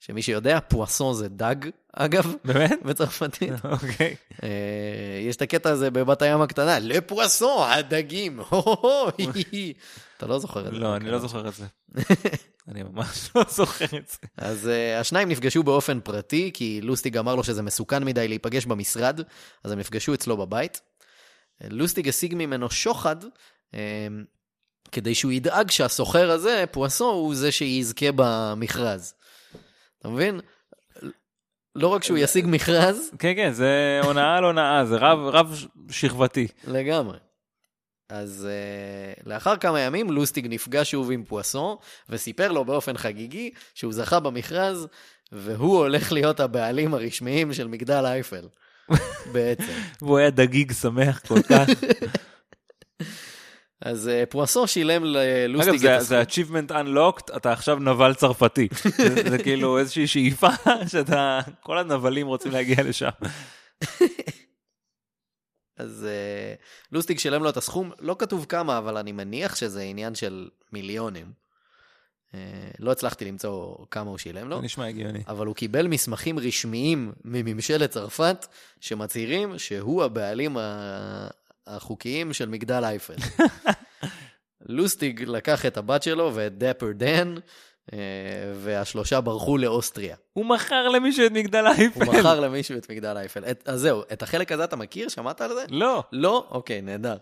שמי 0.02 0.22
שיודע, 0.22 0.60
פואסון 0.60 1.14
זה 1.14 1.30
דג, 1.30 1.56
אגב, 1.94 2.34
באמת? 2.46 2.80
בצרפתית. 2.86 3.54
אוקיי. 3.72 4.16
אה, 4.44 5.20
יש 5.28 5.36
את 5.36 5.42
הקטע 5.42 5.70
הזה 5.70 5.92
בבת 5.92 6.22
הים 6.22 6.42
הקטנה, 6.42 6.80
לפואסון, 6.80 7.70
הדגים. 7.70 8.40
אתה 10.18 10.28
לא 10.28 10.40
זוכר 10.40 10.68
את 10.68 10.74
זה. 10.74 10.80
לא, 10.80 10.96
אני 10.96 11.12
לא 11.12 11.20
זוכר 11.20 11.48
את 11.48 11.54
זה. 11.54 11.66
אני 12.68 12.84
ממש 12.84 13.30
לא 13.36 13.44
זוכר 13.50 13.86
את 13.86 14.10
זה. 14.10 14.18
אז 14.38 14.70
uh, 14.70 15.00
השניים 15.00 15.30
נפגשו 15.30 15.64
באופן 15.64 16.00
פרטי, 16.00 16.52
כי 16.54 16.80
לוסטיג 16.82 17.18
אמר 17.18 17.36
לו 17.36 17.44
שזה 17.44 17.62
מסוכן 17.62 18.04
מדי 18.04 18.28
להיפגש 18.28 18.66
במשרד, 18.66 19.22
אז 19.64 19.72
הם 19.72 19.80
נפגשו 19.80 20.14
אצלו 20.14 20.38
בבית. 20.38 20.82
אה, 21.64 21.68
לוסטיג 21.70 22.10
השיג 22.10 22.36
ממנו 22.36 22.70
שוחד, 22.70 23.16
um, 23.24 23.76
כדי 24.92 25.16
שהוא 25.16 25.32
ידאג 25.32 25.72
שהסוחר 25.72 26.32
הזה, 26.32 26.64
פואסון, 26.72 27.16
הוא 27.16 27.36
זה 27.36 27.52
שיזכה 27.52 28.06
במכרז. 28.16 29.14
אתה 30.02 30.10
מבין? 30.10 30.40
לא 31.76 31.88
רק 31.88 32.04
שהוא 32.04 32.18
ישיג 32.18 32.46
מכרז, 32.48 33.12
כן, 33.20 33.34
כן, 33.36 33.52
זה 33.52 34.00
הונאה 34.04 34.38
על 34.38 34.44
הונאה, 34.44 34.86
זה 34.86 34.96
רב 34.98 35.20
רב 35.20 35.66
שכבתי. 35.90 36.48
לגמרי. 36.68 37.18
אז 38.10 38.48
uh, 38.50 39.24
לאחר 39.30 39.58
כמה 39.58 39.80
ימים 39.80 40.12
לוסטיג 40.12 40.48
נפגש 40.50 40.92
שוב 40.92 41.12
עם 41.12 41.24
פואסון 41.24 41.76
וסיפר 42.10 42.52
לו 42.52 42.66
באופן 42.66 42.98
חגיגי 42.98 43.52
שהוא 43.76 43.94
זכה 43.94 44.20
במכרז 44.20 44.88
והוא 45.32 45.78
הולך 45.78 46.12
להיות 46.12 46.40
הבעלים 46.40 46.94
הרשמיים 46.94 47.54
של 47.54 47.68
מגדל 47.68 48.06
אייפל. 48.06 48.48
בעצם. 49.32 49.74
והוא 50.02 50.18
היה 50.18 50.30
דגיג 50.30 50.72
שמח 50.72 51.20
כל 51.28 51.42
כך. 51.42 51.70
אז 53.82 54.10
uh, 54.10 54.26
פואסון 54.30 54.68
שילם 54.68 55.04
ללוסטיג 55.06 55.74
אגב, 55.86 56.00
את 56.00 56.06
זה- 56.06 56.20
הסכום. 56.20 56.44
זה 56.64 56.68
achievement 56.68 56.72
unlocked, 56.72 57.36
אתה 57.38 57.52
עכשיו 57.52 57.80
נבל 57.80 58.14
צרפתי. 58.14 58.68
זה- 59.30 59.38
כאילו 59.44 59.78
איזושהי 59.80 60.08
שאיפה 60.08 60.48
שאתה, 60.92 61.40
כל 61.62 61.78
הנבלים 61.78 62.28
רוצים 62.28 62.52
להגיע 62.52 62.84
לשם. 62.84 63.10
אז 65.78 66.08
uh, 66.08 66.62
לוסטיג 66.92 67.20
שילם 67.20 67.44
לו 67.44 67.50
את 67.50 67.58
הסכום, 67.58 67.92
לא 68.00 68.16
כתוב 68.20 68.46
כמה, 68.50 68.78
אבל 68.78 68.98
אני 68.98 69.12
מניח 69.12 69.56
שזה 69.56 69.82
עניין 69.82 70.16
של 70.16 70.50
מיליונים. 70.74 71.42
לא 72.80 72.92
הצלחתי 72.92 73.26
למצוא 73.26 73.76
כמה 73.92 74.10
הוא 74.10 74.18
שילם 74.18 74.50
לו. 74.50 74.62
נשמע 74.62 74.86
הגיוני. 74.88 75.20
אבל 75.28 75.48
הוא 75.48 75.56
קיבל 75.56 75.88
מסמכים 75.88 76.40
רשמיים 76.40 77.12
מממשלת 77.26 77.90
צרפת 77.90 78.46
שמצהירים 78.80 79.58
שהוא 79.58 80.04
הבעלים 80.04 80.58
החוקיים 81.68 82.34
של 82.34 82.50
מגדל 82.50 82.84
אייפל. 82.84 83.16
לוסטיג 84.66 85.24
לקח 85.28 85.66
את 85.66 85.78
הבת 85.78 86.04
שלו 86.04 86.32
ואת 86.36 86.58
דפר 86.58 86.92
דן, 86.96 87.36
אה, 87.94 87.98
והשלושה 88.56 89.22
ברחו 89.22 89.58
לאוסטריה. 89.58 90.16
הוא 90.34 90.46
מכר 90.46 90.90
למישהו 90.90 91.26
את 91.26 91.32
מגדל 91.32 91.66
הוא 91.68 91.76
אייפל. 91.78 92.04
מכר 92.04 92.40
למישהו 92.40 92.78
את 92.78 92.92
מגדל 92.92 93.18
אייפל. 93.18 93.44
את- 93.52 93.70
אז 93.70 93.80
זהו, 93.82 94.02
את 94.14 94.24
החלק 94.24 94.52
הזה 94.52 94.64
אתה 94.64 94.76
מכיר? 94.76 95.10
שמעת 95.10 95.42
על 95.42 95.54
זה? 95.56 95.66
לא. 95.70 96.04
לא? 96.12 96.48
אוקיי, 96.52 96.82
נהדר. 96.82 97.18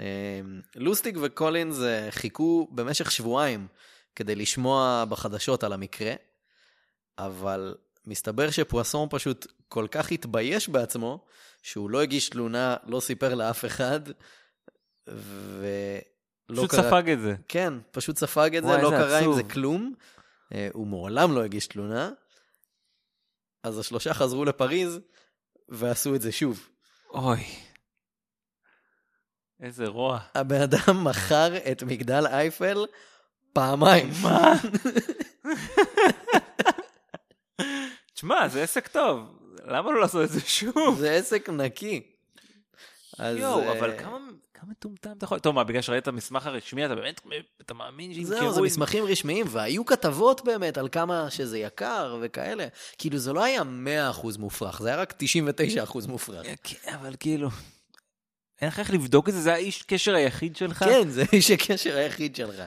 אה, 0.00 0.40
לוסטיג 0.76 1.18
וקולינס 1.22 1.76
חיכו 2.10 2.68
במשך 2.70 3.10
שבועיים 3.10 3.66
כדי 4.16 4.34
לשמוע 4.34 5.04
בחדשות 5.08 5.64
על 5.64 5.72
המקרה, 5.72 6.12
אבל 7.18 7.74
מסתבר 8.06 8.50
שפואסון 8.50 9.08
פשוט 9.10 9.46
כל 9.68 9.86
כך 9.90 10.12
התבייש 10.12 10.68
בעצמו, 10.68 11.24
שהוא 11.68 11.90
לא 11.90 12.02
הגיש 12.02 12.28
תלונה, 12.28 12.76
לא 12.86 13.00
סיפר 13.00 13.34
לאף 13.34 13.64
אחד, 13.64 14.00
ולא 15.06 16.52
פשוט 16.52 16.70
קרה... 16.70 16.82
ספג 16.82 17.10
את 17.10 17.20
זה. 17.20 17.34
כן, 17.48 17.74
פשוט 17.90 18.16
ספג 18.16 18.56
את 18.56 18.62
זה, 18.64 18.82
לא 18.82 18.90
קרה 18.90 19.18
עם 19.18 19.24
עצוב. 19.24 19.36
זה 19.36 19.42
כלום, 19.42 19.94
אה, 20.54 20.68
הוא 20.72 20.86
מעולם 20.86 21.34
לא 21.34 21.44
הגיש 21.44 21.66
תלונה, 21.66 22.10
אז 23.62 23.78
השלושה 23.78 24.14
חזרו 24.14 24.44
לפריז 24.44 25.00
ועשו 25.68 26.14
את 26.14 26.22
זה 26.22 26.32
שוב. 26.32 26.68
אוי. 27.10 27.44
איזה 29.60 29.86
רוע. 29.86 30.20
הבן 30.34 30.60
אדם 30.60 31.04
מכר 31.04 31.56
את 31.72 31.82
מגדל 31.82 32.26
אייפל 32.26 32.86
פעמיים. 33.52 34.10
מה? 34.22 34.52
תשמע, 38.14 38.48
זה 38.48 38.62
עסק 38.62 38.88
טוב. 38.88 39.38
למה 39.68 39.92
לא 39.92 40.00
לעשות 40.00 40.24
את 40.24 40.30
זה 40.30 40.40
שוב? 40.40 40.98
זה 40.98 41.10
עסק 41.12 41.48
נקי. 41.48 42.02
אז, 43.18 43.36
יואו, 43.36 43.60
אה, 43.60 43.78
אבל 43.78 43.98
כמה 43.98 44.18
כמה 44.60 44.70
מטומטם 44.70 45.10
אתה 45.18 45.24
יכול... 45.24 45.38
טוב, 45.38 45.54
מה, 45.54 45.64
בגלל 45.64 45.82
שראית 45.82 46.02
את 46.02 46.08
המסמך 46.08 46.46
הרשמי, 46.46 46.86
אתה 46.86 46.94
באמת, 46.94 47.20
אתה 47.60 47.74
מאמין 47.74 48.14
שימכרו... 48.14 48.38
זהו, 48.38 48.54
זה 48.54 48.62
מסמכים 48.62 49.04
רשמיים, 49.04 49.46
והיו 49.48 49.86
כתבות 49.86 50.44
באמת 50.44 50.78
על 50.78 50.88
כמה 50.88 51.30
שזה 51.30 51.58
יקר 51.58 52.18
וכאלה. 52.22 52.66
כאילו, 52.98 53.18
זה 53.18 53.32
לא 53.32 53.44
היה 53.44 53.62
100% 53.62 54.38
מופרך, 54.38 54.82
זה 54.82 54.88
היה 54.88 54.96
רק 54.96 55.14
99% 55.86 56.08
מופרך. 56.08 56.46
כן, 56.62 56.94
אבל 56.94 57.14
כאילו... 57.20 57.48
אין 58.60 58.68
לך 58.68 58.78
איך 58.78 58.90
לבדוק 58.90 59.28
את 59.28 59.34
זה? 59.34 59.40
זה 59.40 59.52
האיש 59.52 59.82
קשר 59.82 60.14
היחיד 60.14 60.56
שלך? 60.56 60.84
כן, 60.84 61.08
זה 61.08 61.24
איש 61.32 61.50
הקשר 61.50 61.96
היחיד 61.96 62.36
שלך. 62.36 62.62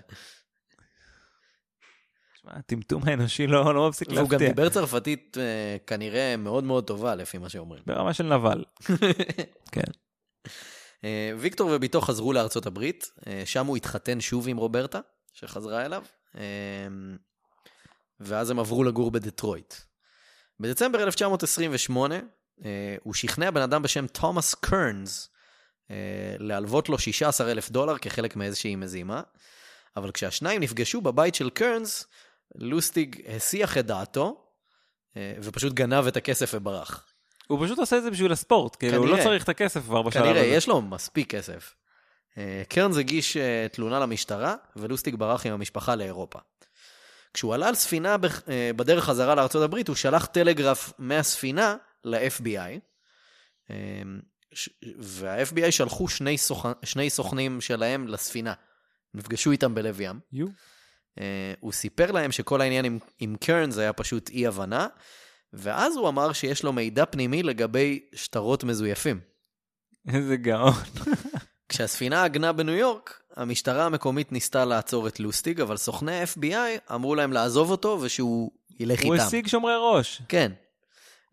תשמע, 2.41 2.53
הטמטום 2.55 3.03
האנושי 3.05 3.47
לא 3.47 3.75
לא 3.75 3.89
מפסיק 3.89 4.07
והוא 4.07 4.17
גם 4.17 4.31
להפתיע. 4.31 4.49
דיבר 4.49 4.69
צרפתית 4.69 5.37
אה, 5.39 5.77
כנראה 5.87 6.37
מאוד 6.37 6.63
מאוד 6.63 6.87
טובה, 6.87 7.15
לפי 7.15 7.37
מה 7.37 7.49
שאומרים. 7.49 7.83
ברמה 7.85 8.13
של 8.13 8.23
נבל. 8.23 8.63
כן. 9.71 9.91
אה, 11.03 11.31
ויקטור 11.37 11.71
וביתו 11.73 12.01
חזרו 12.01 12.33
לארצות 12.33 12.65
הברית, 12.65 13.11
אה, 13.27 13.41
שם 13.45 13.65
הוא 13.65 13.77
התחתן 13.77 14.21
שוב 14.21 14.47
עם 14.47 14.57
רוברטה, 14.57 14.99
שחזרה 15.33 15.85
אליו, 15.85 16.03
ואז 18.19 18.49
הם 18.49 18.59
עברו 18.59 18.83
לגור 18.83 19.11
בדטרויט. 19.11 19.73
בדצמבר 20.59 21.03
1928, 21.03 22.15
אה, 22.65 22.95
הוא 23.03 23.13
שכנע 23.13 23.51
בן 23.51 23.61
אדם 23.61 23.81
בשם 23.81 24.07
תומאס 24.07 24.53
קרנס 24.53 25.29
להלוות 26.39 26.89
לו 26.89 26.99
16 26.99 27.51
אלף 27.51 27.71
דולר 27.71 27.97
כחלק 27.97 28.35
מאיזושהי 28.35 28.75
מזימה, 28.75 29.21
אבל 29.97 30.11
כשהשניים 30.11 30.61
נפגשו 30.61 31.01
בבית 31.01 31.35
של 31.35 31.49
קרנס, 31.49 32.07
לוסטיג 32.55 33.21
הסיח 33.35 33.77
את 33.77 33.85
דעתו, 33.85 34.43
אה, 35.17 35.33
ופשוט 35.43 35.73
גנב 35.73 36.07
את 36.07 36.17
הכסף 36.17 36.51
וברח. 36.53 37.05
הוא 37.47 37.65
פשוט 37.65 37.79
עושה 37.79 37.97
את 37.97 38.03
זה 38.03 38.11
בשביל 38.11 38.31
הספורט, 38.31 38.75
כאילו, 38.75 38.97
הוא 38.97 39.07
לא. 39.07 39.23
צריך 39.23 39.43
את 39.43 39.49
הכסף 39.49 39.81
כבר 39.81 40.01
בשלב 40.01 40.23
הזה. 40.23 40.33
כנראה, 40.33 40.45
יש 40.45 40.67
לו 40.67 40.81
מספיק 40.81 41.35
כסף. 41.35 41.75
אה, 42.37 42.63
קרנס 42.69 42.97
הגיש 42.97 43.37
אה, 43.37 43.67
תלונה 43.71 43.99
למשטרה, 43.99 44.55
ולוסטיג 44.75 45.15
ברח 45.15 45.45
עם 45.45 45.53
המשפחה 45.53 45.95
לאירופה. 45.95 46.39
כשהוא 47.33 47.53
עלה 47.53 47.67
על 47.67 47.75
ספינה 47.75 48.15
בדרך 48.75 49.03
חזרה 49.03 49.35
לארצות 49.35 49.63
הברית, 49.63 49.87
הוא 49.87 49.95
שלח 49.95 50.25
טלגרף 50.25 50.93
מהספינה 50.97 51.75
ל-FBI, 52.03 52.79
וה-FBI 54.99 55.71
שלחו 55.71 56.07
שני, 56.07 56.37
סוכ... 56.37 56.65
שני 56.83 57.09
סוכנים 57.09 57.61
שלהם 57.61 58.07
לספינה. 58.07 58.53
נפגשו 59.13 59.51
איתם 59.51 59.75
בלב 59.75 60.01
ים. 60.01 60.19
יו. 60.33 60.47
אה, 61.19 61.53
הוא 61.59 61.71
סיפר 61.71 62.11
להם 62.11 62.31
שכל 62.31 62.61
העניין 62.61 62.85
עם, 62.85 62.99
עם 63.19 63.35
קרנס 63.39 63.77
היה 63.77 63.93
פשוט 63.93 64.29
אי-הבנה, 64.29 64.87
ואז 65.53 65.95
הוא 65.95 66.09
אמר 66.09 66.33
שיש 66.33 66.63
לו 66.63 66.73
מידע 66.73 67.05
פנימי 67.05 67.43
לגבי 67.43 67.99
שטרות 68.15 68.63
מזויפים. 68.63 69.19
איזה 70.13 70.35
גאון. 70.37 70.73
כשהספינה 71.69 72.23
עגנה 72.23 72.51
בניו 72.51 72.75
יורק, 72.75 73.21
המשטרה 73.35 73.85
המקומית 73.85 74.31
ניסתה 74.31 74.65
לעצור 74.65 75.07
את 75.07 75.19
לוסטיג, 75.19 75.61
אבל 75.61 75.77
סוכני 75.77 76.21
ה-FBI 76.21 76.93
אמרו 76.93 77.15
להם 77.15 77.33
לעזוב 77.33 77.71
אותו 77.71 77.99
ושהוא 78.01 78.51
ילך 78.79 79.03
הוא 79.03 79.13
איתם. 79.13 79.25
השיג 79.25 79.47
שומרי 79.47 79.73
ראש. 79.93 80.21
כן. 80.29 80.51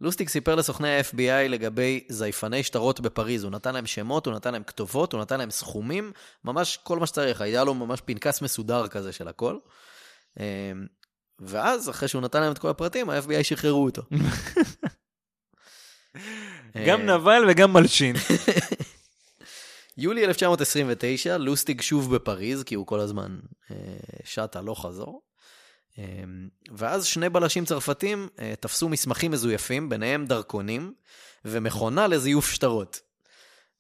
לוסטיג 0.00 0.28
סיפר 0.28 0.54
לסוכני 0.54 0.96
ה-FBI 0.96 1.48
לגבי 1.48 2.04
זייפני 2.08 2.62
שטרות 2.62 3.00
בפריז. 3.00 3.44
הוא 3.44 3.52
נתן 3.52 3.74
להם 3.74 3.86
שמות, 3.86 4.26
הוא 4.26 4.34
נתן 4.34 4.52
להם 4.52 4.62
כתובות, 4.62 5.12
הוא 5.12 5.20
נתן 5.20 5.38
להם 5.38 5.50
סכומים, 5.50 6.12
ממש 6.44 6.78
כל 6.82 6.98
מה 6.98 7.06
שצריך. 7.06 7.40
היה 7.40 7.64
לו 7.64 7.74
ממש 7.74 8.00
פנקס 8.00 8.42
מסודר 8.42 8.88
כזה 8.88 9.12
של 9.12 9.28
הכל. 9.28 9.58
אמ, 10.40 10.86
ואז, 11.38 11.90
אחרי 11.90 12.08
שהוא 12.08 12.22
נתן 12.22 12.40
להם 12.40 12.52
את 12.52 12.58
כל 12.58 12.68
הפרטים, 12.68 13.10
ה-FBI 13.10 13.42
שחררו 13.42 13.84
אותו. 13.84 14.02
גם 16.86 17.02
נבל 17.02 17.44
וגם 17.48 17.72
מלשין. 17.72 18.16
יולי 19.96 20.24
1929, 20.24 21.36
לוסטיג 21.36 21.80
שוב 21.80 22.14
בפריז, 22.14 22.62
כי 22.62 22.74
הוא 22.74 22.86
כל 22.86 23.00
הזמן 23.00 23.38
אה, 23.70 23.76
שט 24.24 24.56
הלוך 24.56 24.86
חזור. 24.86 25.27
אה, 25.98 26.04
ואז 26.72 27.06
שני 27.06 27.28
בלשים 27.28 27.64
צרפתים 27.64 28.28
אה, 28.38 28.54
תפסו 28.60 28.88
מסמכים 28.88 29.30
מזויפים, 29.30 29.88
ביניהם 29.88 30.26
דרכונים, 30.26 30.94
ומכונה 31.44 32.06
לזיוף 32.06 32.50
שטרות. 32.50 33.00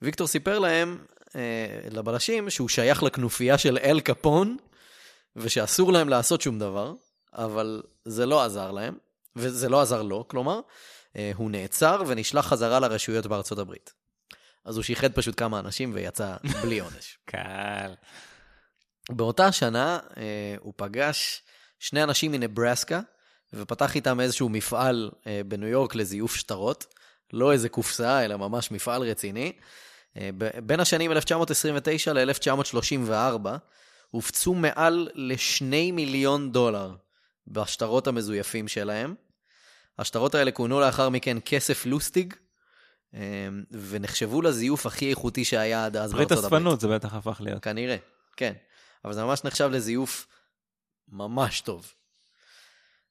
ויקטור 0.02 0.26
סיפר 0.26 0.58
להם, 0.58 0.98
אה, 1.36 1.88
לבלשים, 1.90 2.50
שהוא 2.50 2.68
שייך 2.68 3.02
לכנופיה 3.02 3.58
של 3.58 3.78
אל 3.78 4.00
קפון, 4.00 4.56
ושאסור 5.36 5.92
להם 5.92 6.08
לעשות 6.08 6.40
שום 6.40 6.58
דבר, 6.58 6.92
אבל 7.32 7.82
זה 8.04 8.26
לא 8.26 8.44
עזר 8.44 8.70
להם, 8.70 8.98
וזה 9.36 9.68
לא 9.68 9.80
עזר 9.80 10.02
לו, 10.02 10.28
כלומר, 10.28 10.60
אה, 11.16 11.32
הוא 11.34 11.50
נעצר 11.50 12.02
ונשלח 12.06 12.46
חזרה 12.46 12.80
לרשויות 12.80 13.26
בארצות 13.26 13.58
הברית. 13.58 13.92
אז 14.64 14.76
הוא 14.76 14.82
שיחד 14.84 15.12
פשוט 15.12 15.34
כמה 15.38 15.58
אנשים 15.58 15.90
ויצא 15.94 16.36
בלי 16.62 16.80
עונש. 16.80 17.18
קל. 17.30 17.94
באותה 19.10 19.52
שנה 19.52 19.98
הוא 20.60 20.72
פגש 20.76 21.42
שני 21.78 22.02
אנשים 22.02 22.32
מנברסקה, 22.32 23.00
ופתח 23.52 23.96
איתם 23.96 24.20
איזשהו 24.20 24.48
מפעל 24.48 25.10
אה, 25.26 25.40
בניו 25.48 25.68
יורק 25.68 25.94
לזיוף 25.94 26.36
שטרות. 26.36 26.86
לא 27.32 27.52
איזה 27.52 27.68
קופסה, 27.68 28.24
אלא 28.24 28.36
ממש 28.36 28.70
מפעל 28.70 29.02
רציני. 29.02 29.52
אה, 30.16 30.30
ב- 30.38 30.58
בין 30.66 30.80
השנים 30.80 31.12
1929 31.12 32.12
ל-1934 32.12 33.48
הופצו 34.10 34.54
מעל 34.54 35.08
לשני 35.14 35.92
מיליון 35.92 36.52
דולר 36.52 36.94
בשטרות 37.46 38.06
המזויפים 38.06 38.68
שלהם. 38.68 39.14
השטרות 39.98 40.34
האלה 40.34 40.50
כונו 40.50 40.80
לאחר 40.80 41.08
מכן 41.08 41.36
כסף 41.44 41.86
לוסטיג, 41.86 42.34
אה, 43.14 43.20
ונחשבו 43.70 44.42
לזיוף 44.42 44.86
הכי 44.86 45.10
איכותי 45.10 45.44
שהיה 45.44 45.84
עד 45.84 45.96
אז 45.96 46.12
ברית 46.12 46.28
בארצות 46.28 46.44
הברית. 46.44 46.60
אספנות 46.60 46.80
זה 46.80 46.88
בטח 46.88 47.14
הפך 47.14 47.40
להיות. 47.40 47.62
כנראה, 47.62 47.96
כן. 48.36 48.52
אבל 49.04 49.12
זה 49.12 49.24
ממש 49.24 49.44
נחשב 49.44 49.70
לזיוף 49.72 50.26
ממש 51.12 51.60
טוב. 51.60 51.92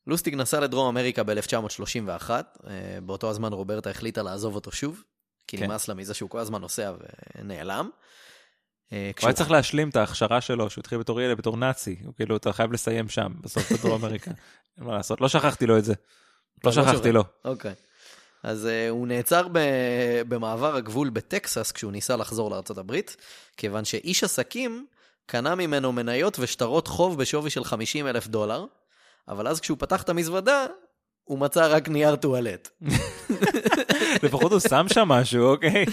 לוסטיג 0.07 0.36
נסע 0.36 0.60
לדרום 0.60 0.88
אמריקה 0.88 1.23
ב-1931, 1.23 2.29
באותו 3.05 3.29
הזמן 3.29 3.53
רוברטה 3.53 3.89
החליטה 3.89 4.23
לעזוב 4.23 4.55
אותו 4.55 4.71
שוב, 4.71 5.03
כי 5.47 5.57
כן. 5.57 5.65
נמאס 5.65 5.88
לה 5.88 5.93
מזה 5.93 6.13
שהוא 6.13 6.29
כל 6.29 6.39
הזמן 6.39 6.62
נוסע 6.62 6.93
ונעלם. 7.36 7.89
אה, 8.93 9.12
הוא 9.21 9.27
היה 9.27 9.33
צריך 9.33 9.51
להשלים 9.51 9.89
את 9.89 9.95
ההכשרה 9.95 10.41
שלו, 10.41 10.69
שהוא 10.69 10.81
התחיל 10.81 10.97
בתור 10.97 11.21
ילד, 11.21 11.38
בתור 11.38 11.57
נאצי. 11.57 11.95
הוא 12.05 12.13
כאילו, 12.15 12.38
אתה 12.38 12.53
חייב 12.53 12.73
לסיים 12.73 13.10
שם, 13.10 13.33
בסוף 13.41 13.71
בדרום 13.71 14.05
אמריקה. 14.05 14.31
אין 14.77 14.86
מה 14.86 14.93
לעשות, 14.93 15.21
לא 15.21 15.27
שכחתי 15.27 15.65
לו 15.65 15.77
את 15.77 15.86
זה. 15.86 15.93
לא 15.93 16.71
אתה 16.71 16.79
לא 16.79 16.86
שכחתי. 16.86 17.12
לו. 17.12 17.23
אוקיי. 17.45 17.73
אז 18.43 18.65
uh, 18.65 18.89
הוא 18.89 19.07
נעצר 19.07 19.47
ב- 19.51 20.21
במעבר 20.27 20.75
הגבול 20.75 21.10
בטקסס 21.10 21.71
כשהוא 21.71 21.91
ניסה 21.91 22.15
לחזור 22.15 22.55
הברית, 22.77 23.17
כיוון 23.57 23.86
שאיש 23.86 24.23
עסקים 24.23 24.88
קנה 25.28 25.56
ממנו 25.56 25.92
מניות 25.92 26.38
ושטרות 26.40 26.88
חוב 26.88 27.18
בשווי 27.18 27.50
של 27.50 27.63
50 27.63 28.08
אלף 28.08 28.28
דולר, 28.28 28.66
אבל 29.28 29.48
אז 29.48 29.60
כשהוא 29.60 29.78
פתח 29.80 30.02
את 30.02 30.10
המזוודה, 30.10 30.66
הוא 31.24 31.40
מצא 31.40 31.68
רק 31.70 31.90
נייר 31.90 32.16
טואלט. 32.16 32.70
לפחות 34.24 34.52
הוא 34.52 34.60
שם 34.60 34.86
שם 34.94 35.08
משהו, 35.08 35.44
אוקיי? 35.44 35.86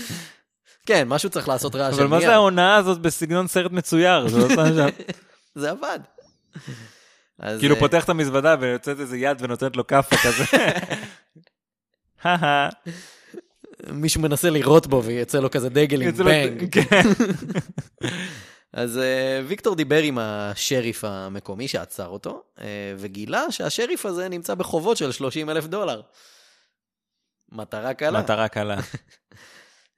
כן, 0.87 1.09
משהו 1.09 1.31
צריך 1.31 1.49
לעשות 1.49 1.75
רעש 1.75 1.95
של 1.97 2.03
אבל 2.03 2.11
נייר. 2.11 2.21
מה 2.21 2.27
זה 2.27 2.35
ההונאה 2.35 2.77
הזאת 2.77 2.99
בסגנון 2.99 3.47
סרט 3.49 3.73
מצויר? 3.73 4.29
זה 4.29 4.39
לא 4.39 4.49
שם 4.49 4.75
שם. 4.77 4.89
זה 5.61 5.71
עבד. 5.71 5.99
אז, 7.39 7.59
כאילו 7.59 7.75
אה, 7.75 7.81
פותח 7.81 8.05
את 8.05 8.09
המזוודה 8.09 8.57
ויוצאת 8.61 9.01
איזה 9.01 9.17
יד 9.17 9.37
ונותנת 9.41 9.77
לו 9.77 9.87
כאפה 9.87 10.17
כזה. 10.17 10.45
מישהו 13.93 14.21
מנסה 14.21 14.51
לירות 14.51 14.87
בו 14.87 15.03
ויוצא 15.05 15.39
לו 15.39 15.51
כזה 15.51 15.69
דגל 15.69 16.03
עם 16.03 16.11
בנג. 16.11 16.81
אז 18.75 18.97
uh, 18.97 19.01
ויקטור 19.47 19.75
דיבר 19.75 20.03
עם 20.03 20.19
השריף 20.19 21.05
המקומי 21.05 21.69
שעצר 21.69 22.09
אותו, 22.09 22.43
uh, 22.57 22.61
וגילה 22.99 23.53
שהשריף 23.53 24.07
הזה 24.07 24.29
נמצא 24.29 24.55
בחובות 24.55 24.97
של 24.97 25.13
30 25.13 25.51
אלף 25.51 25.67
דולר. 25.67 26.01
מטרה 27.53 27.95
קלה. 27.95 28.21
מטרה 28.21 28.49
קלה. 28.49 28.77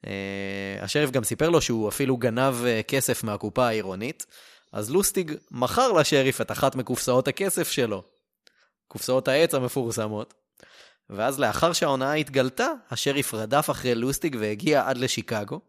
Uh, 0.05 0.07
השריף 0.83 1.11
גם 1.11 1.23
סיפר 1.23 1.49
לו 1.49 1.61
שהוא 1.61 1.89
אפילו 1.89 2.17
גנב 2.17 2.55
כסף 2.87 3.23
מהקופה 3.23 3.67
העירונית, 3.67 4.25
אז 4.71 4.91
לוסטיג 4.91 5.33
מכר 5.51 5.91
לשריף 5.91 6.41
את 6.41 6.51
אחת 6.51 6.75
מקופסאות 6.75 7.27
הכסף 7.27 7.71
שלו, 7.71 8.03
קופסאות 8.87 9.27
העץ 9.27 9.53
המפורסמות. 9.53 10.33
ואז 11.09 11.39
לאחר 11.39 11.73
שההונאה 11.73 12.13
התגלתה, 12.13 12.67
השריף 12.91 13.33
רדף 13.33 13.69
אחרי 13.69 13.95
לוסטיג 13.95 14.37
והגיע 14.39 14.87
עד 14.87 14.97
לשיקגו. 14.97 15.59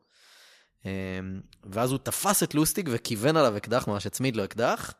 אמ, 0.89 1.41
ואז 1.65 1.91
הוא 1.91 1.99
תפס 2.03 2.43
את 2.43 2.55
לוסטיג 2.55 2.89
וכיוון 2.93 3.37
עליו 3.37 3.57
אקדח, 3.57 3.89
ממש 3.89 4.07
הצמיד 4.07 4.37
לו 4.37 4.45
אקדח, 4.45 4.95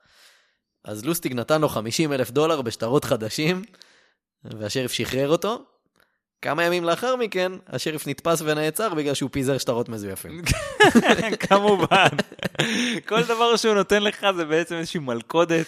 אז 0.85 1.05
לוסטיג 1.05 1.33
נתן 1.33 1.61
לו 1.61 1.69
50 1.69 2.13
אלף 2.13 2.31
דולר 2.31 2.63
בשטרות 2.63 3.05
חדשים, 3.05 3.63
והשריף 4.45 4.93
שחרר 4.93 5.29
אותו. 5.29 5.65
כמה 6.43 6.65
ימים 6.65 6.85
לאחר 6.85 7.17
מכן, 7.17 7.53
השריף 7.67 8.07
נתפס 8.07 8.43
ונעצר 8.45 8.95
בגלל 8.95 9.15
שהוא 9.15 9.31
פיזר 9.33 9.59
שטרות 9.59 9.89
מזויפים. 9.89 10.43
כמובן. 11.49 12.09
כל 13.07 13.23
דבר 13.23 13.57
שהוא 13.57 13.75
נותן 13.75 14.03
לך 14.03 14.27
זה 14.37 14.45
בעצם 14.45 14.75
איזושהי 14.75 15.01
מלכודת. 15.01 15.67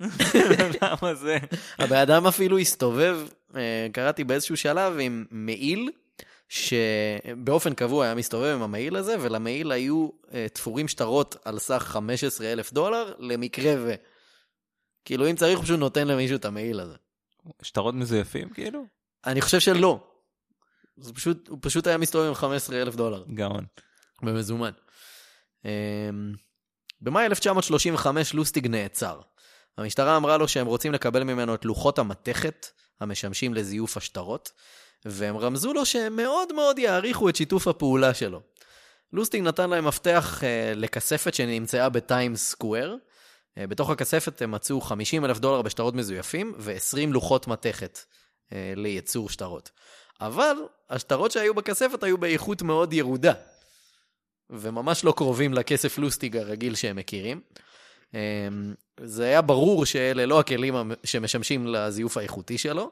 למה 0.82 1.14
זה? 1.14 1.38
הבן 1.78 1.96
אדם 1.96 2.26
אפילו 2.26 2.58
הסתובב, 2.58 3.18
אה, 3.56 3.86
קראתי 3.92 4.24
באיזשהו 4.24 4.56
שלב, 4.56 4.96
עם 5.00 5.24
מעיל, 5.30 5.90
שבאופן 6.48 7.74
קבוע 7.74 8.04
היה 8.04 8.14
מסתובב 8.14 8.54
עם 8.54 8.62
המעיל 8.62 8.96
הזה, 8.96 9.16
ולמעיל 9.20 9.72
היו 9.72 10.08
אה, 10.32 10.46
תפורים 10.48 10.88
שטרות 10.88 11.36
על 11.44 11.58
סך 11.58 11.82
15 11.86 12.52
אלף 12.52 12.72
דולר, 12.72 13.14
למקרה 13.18 13.74
ו... 13.78 13.94
כאילו, 15.04 15.30
אם 15.30 15.36
צריך, 15.36 15.58
הוא 15.58 15.64
פשוט 15.64 15.78
נותן 15.78 16.08
למישהו 16.08 16.36
את 16.36 16.44
המעיל 16.44 16.80
הזה. 16.80 16.96
שטרות 17.62 17.94
מזויפים 17.94 18.50
כאילו? 18.50 18.84
אני 19.26 19.40
חושב 19.40 19.60
שלא. 19.60 20.00
זה 20.96 21.12
פשוט, 21.12 21.48
הוא 21.48 21.58
פשוט 21.62 21.86
היה 21.86 21.98
מסתובב 21.98 22.28
עם 22.28 22.34
15 22.34 22.82
אלף 22.82 22.94
דולר, 22.94 23.24
גאון. 23.34 23.64
במזומן. 24.22 24.70
אמ, 25.64 25.70
במאי 27.00 27.26
1935 27.26 28.34
לוסטיג 28.34 28.66
נעצר. 28.66 29.20
המשטרה 29.78 30.16
אמרה 30.16 30.36
לו 30.36 30.48
שהם 30.48 30.66
רוצים 30.66 30.92
לקבל 30.92 31.24
ממנו 31.24 31.54
את 31.54 31.64
לוחות 31.64 31.98
המתכת 31.98 32.66
המשמשים 33.00 33.54
לזיוף 33.54 33.96
השטרות, 33.96 34.52
והם 35.04 35.36
רמזו 35.36 35.72
לו 35.72 35.86
שהם 35.86 36.16
מאוד 36.16 36.52
מאוד 36.52 36.78
יעריכו 36.78 37.28
את 37.28 37.36
שיתוף 37.36 37.68
הפעולה 37.68 38.14
שלו. 38.14 38.40
לוסטיג 39.12 39.42
נתן 39.42 39.70
להם 39.70 39.84
מפתח 39.84 40.40
uh, 40.40 40.78
לכספת 40.78 41.34
שנמצאה 41.34 41.88
בטיימס 41.88 42.50
סקוואר. 42.50 42.94
Uh, 42.94 43.66
בתוך 43.66 43.90
הכספת 43.90 44.42
הם 44.42 44.50
מצאו 44.50 44.80
50 44.80 45.24
אלף 45.24 45.38
דולר 45.38 45.62
בשטרות 45.62 45.94
מזויפים 45.94 46.54
ו-20 46.58 47.12
לוחות 47.12 47.46
מתכת 47.46 47.98
uh, 48.50 48.52
לייצור 48.76 49.30
שטרות. 49.30 49.70
אבל 50.20 50.56
השטרות 50.90 51.32
שהיו 51.32 51.54
בכספת 51.54 52.02
היו 52.02 52.18
באיכות 52.18 52.62
מאוד 52.62 52.92
ירודה, 52.92 53.32
וממש 54.50 55.04
לא 55.04 55.14
קרובים 55.16 55.54
לכסף 55.54 55.98
לוסטיג 55.98 56.36
הרגיל 56.36 56.74
שהם 56.74 56.96
מכירים. 56.96 57.40
זה 59.00 59.24
היה 59.24 59.42
ברור 59.42 59.86
שאלה 59.86 60.26
לא 60.26 60.40
הכלים 60.40 60.74
שמשמשים 61.04 61.66
לזיוף 61.66 62.16
האיכותי 62.16 62.58
שלו, 62.58 62.90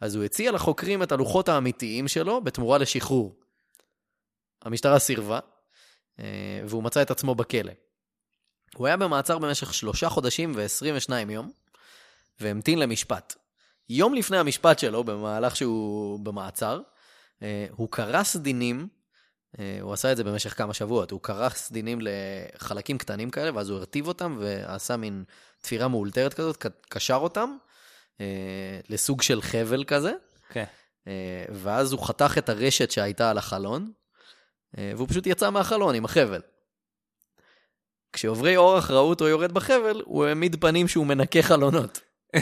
אז 0.00 0.14
הוא 0.14 0.24
הציע 0.24 0.52
לחוקרים 0.52 1.02
את 1.02 1.12
הלוחות 1.12 1.48
האמיתיים 1.48 2.08
שלו 2.08 2.40
בתמורה 2.40 2.78
לשחרור. 2.78 3.34
המשטרה 4.62 4.98
סירבה, 4.98 5.38
אה, 6.20 6.62
והוא 6.66 6.82
מצא 6.82 7.02
את 7.02 7.10
עצמו 7.10 7.34
בכלא. 7.34 7.72
הוא 8.76 8.86
היה 8.86 8.96
במעצר 8.96 9.38
במשך 9.38 9.74
שלושה 9.74 10.08
חודשים 10.08 10.52
ו-22 10.56 11.32
יום, 11.32 11.50
והמתין 12.40 12.78
למשפט. 12.78 13.34
יום 13.88 14.14
לפני 14.14 14.38
המשפט 14.38 14.78
שלו, 14.78 15.04
במהלך 15.04 15.56
שהוא 15.56 16.20
במעצר, 16.20 16.80
אה, 17.42 17.66
הוא 17.70 17.88
קרס 17.90 18.36
דינים, 18.36 18.88
הוא 19.80 19.92
עשה 19.92 20.12
את 20.12 20.16
זה 20.16 20.24
במשך 20.24 20.58
כמה 20.58 20.74
שבועות, 20.74 21.10
הוא 21.10 21.20
קרס 21.20 21.72
דינים 21.72 21.98
לחלקים 22.02 22.98
קטנים 22.98 23.30
כאלה, 23.30 23.50
ואז 23.54 23.70
הוא 23.70 23.78
הרטיב 23.78 24.08
אותם 24.08 24.36
ועשה 24.40 24.96
מין 24.96 25.24
תפירה 25.60 25.88
מאולתרת 25.88 26.34
כזאת, 26.34 26.66
קשר 26.88 27.14
אותם 27.14 27.56
אה, 28.20 28.80
לסוג 28.88 29.22
של 29.22 29.42
חבל 29.42 29.84
כזה, 29.84 30.12
כן. 30.48 30.64
אה, 31.08 31.44
ואז 31.48 31.92
הוא 31.92 32.06
חתך 32.06 32.34
את 32.38 32.48
הרשת 32.48 32.90
שהייתה 32.90 33.30
על 33.30 33.38
החלון, 33.38 33.90
אה, 34.78 34.92
והוא 34.96 35.08
פשוט 35.08 35.26
יצא 35.26 35.50
מהחלון 35.50 35.94
עם 35.94 36.04
החבל. 36.04 36.40
כשעוברי 38.12 38.56
אורח 38.56 38.90
ראו 38.90 39.08
אותו 39.08 39.28
יורד 39.28 39.52
בחבל, 39.52 40.02
הוא 40.04 40.24
העמיד 40.24 40.56
פנים 40.60 40.88
שהוא 40.88 41.06
מנקה 41.06 41.42
חלונות. 41.42 42.00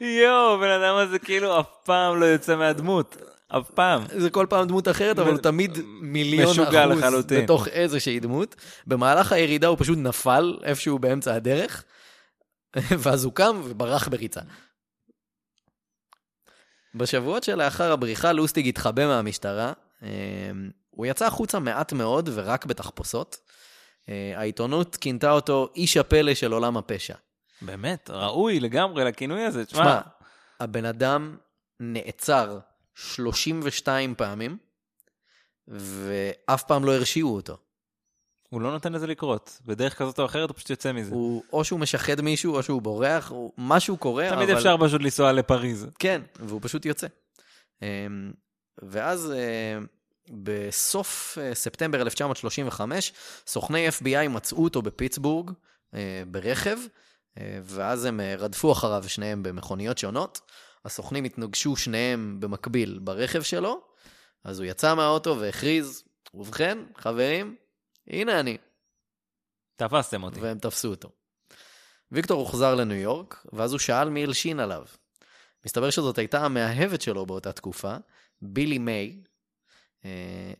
יואו, 0.00 0.58
בן 0.60 0.70
אדם 0.70 0.96
הזה 0.96 1.18
כאילו 1.18 1.60
אף 1.60 1.66
פעם 1.84 2.20
לא 2.20 2.26
יוצא 2.26 2.56
מהדמות. 2.56 3.16
אף 3.48 3.70
פעם. 3.70 4.02
זה 4.16 4.30
כל 4.30 4.46
פעם 4.48 4.68
דמות 4.68 4.88
אחרת, 4.88 5.18
אבל 5.18 5.30
הוא 5.30 5.38
תמיד 5.38 5.78
מיליון 6.00 6.56
אחוז. 6.60 7.24
בתוך 7.26 7.68
איזושהי 7.68 8.20
דמות. 8.20 8.56
במהלך 8.86 9.32
הירידה 9.32 9.66
הוא 9.66 9.76
פשוט 9.80 9.98
נפל 9.98 10.58
איפשהו 10.62 10.98
באמצע 10.98 11.34
הדרך, 11.34 11.84
ואז 13.02 13.24
הוא 13.24 13.32
קם 13.32 13.60
וברח 13.64 14.08
בריצה. 14.08 14.40
בשבועות 16.94 17.44
שלאחר 17.44 17.92
הבריחה, 17.92 18.32
לוסטיג 18.32 18.68
התחבא 18.68 19.06
מהמשטרה. 19.06 19.72
אה, 20.02 20.08
הוא 20.90 21.06
יצא 21.06 21.26
החוצה 21.26 21.58
מעט 21.58 21.92
מאוד 21.92 22.30
ורק 22.34 22.66
בתחפושות. 22.66 23.36
אה, 24.08 24.32
העיתונות 24.36 24.96
כינתה 24.96 25.30
אותו 25.30 25.68
איש 25.76 25.96
הפלא 25.96 26.34
של 26.34 26.52
עולם 26.52 26.76
הפשע. 26.76 27.14
באמת, 27.62 28.10
ראוי 28.10 28.60
לגמרי 28.60 29.04
לכינוי 29.04 29.44
הזה. 29.44 29.64
תשמע, 29.64 29.80
תשמע, 29.80 30.00
הבן 30.60 30.84
אדם 30.84 31.36
נעצר 31.80 32.58
32 32.98 34.14
פעמים, 34.14 34.58
ואף 35.68 36.62
פעם 36.62 36.84
לא 36.84 36.94
הרשיעו 36.94 37.34
אותו. 37.34 37.56
הוא 38.48 38.60
לא 38.60 38.72
נותן 38.72 38.92
לזה 38.92 39.06
לקרות. 39.06 39.58
בדרך 39.64 39.98
כזאת 39.98 40.18
או 40.18 40.24
אחרת 40.24 40.50
הוא 40.50 40.56
פשוט 40.56 40.70
יוצא 40.70 40.92
מזה. 40.92 41.14
הוא, 41.14 41.42
או 41.52 41.64
שהוא 41.64 41.80
משחד 41.80 42.20
מישהו, 42.20 42.56
או 42.56 42.62
שהוא 42.62 42.82
בורח, 42.82 43.30
או 43.30 43.52
משהו 43.58 43.96
קורה, 43.96 44.28
תמיד 44.30 44.50
אבל... 44.50 44.58
אפשר 44.58 44.76
פשוט 44.80 45.02
לנסוע 45.02 45.32
לפריז. 45.32 45.86
כן, 45.98 46.22
והוא 46.40 46.60
פשוט 46.62 46.86
יוצא. 46.86 47.06
אמ, 47.82 48.32
ואז 48.82 49.32
אה, 49.32 49.78
בסוף 50.30 51.38
אה, 51.40 51.54
ספטמבר 51.54 52.00
1935, 52.00 53.12
סוכני 53.46 53.88
FBI 53.88 54.28
מצאו 54.28 54.64
אותו 54.64 54.82
בפיטסבורג, 54.82 55.50
אה, 55.94 56.22
ברכב, 56.26 56.76
ואז 57.62 58.04
הם 58.04 58.20
רדפו 58.38 58.72
אחריו 58.72 59.04
שניהם 59.08 59.42
במכוניות 59.42 59.98
שונות. 59.98 60.40
הסוכנים 60.84 61.24
התנגשו 61.24 61.76
שניהם 61.76 62.36
במקביל 62.40 62.98
ברכב 63.02 63.42
שלו, 63.42 63.80
אז 64.44 64.58
הוא 64.58 64.66
יצא 64.66 64.94
מהאוטו 64.94 65.38
והכריז, 65.40 66.04
ובכן, 66.34 66.78
חברים, 66.96 67.56
הנה 68.06 68.40
אני. 68.40 68.56
תפסתם 69.76 70.22
אותי. 70.22 70.40
והם 70.40 70.58
תפסו 70.58 70.88
אותו. 70.88 71.10
ויקטור 72.12 72.40
הוחזר 72.40 72.74
לניו 72.74 72.96
יורק, 72.96 73.46
ואז 73.52 73.72
הוא 73.72 73.78
שאל 73.78 74.10
מי 74.10 74.24
הלשין 74.24 74.60
עליו. 74.60 74.84
מסתבר 75.66 75.90
שזאת 75.90 76.18
הייתה 76.18 76.44
המאהבת 76.44 77.00
שלו 77.02 77.26
באותה 77.26 77.52
תקופה, 77.52 77.96
בילי 78.42 78.78
מיי. 78.78 79.22
אה, 80.04 80.52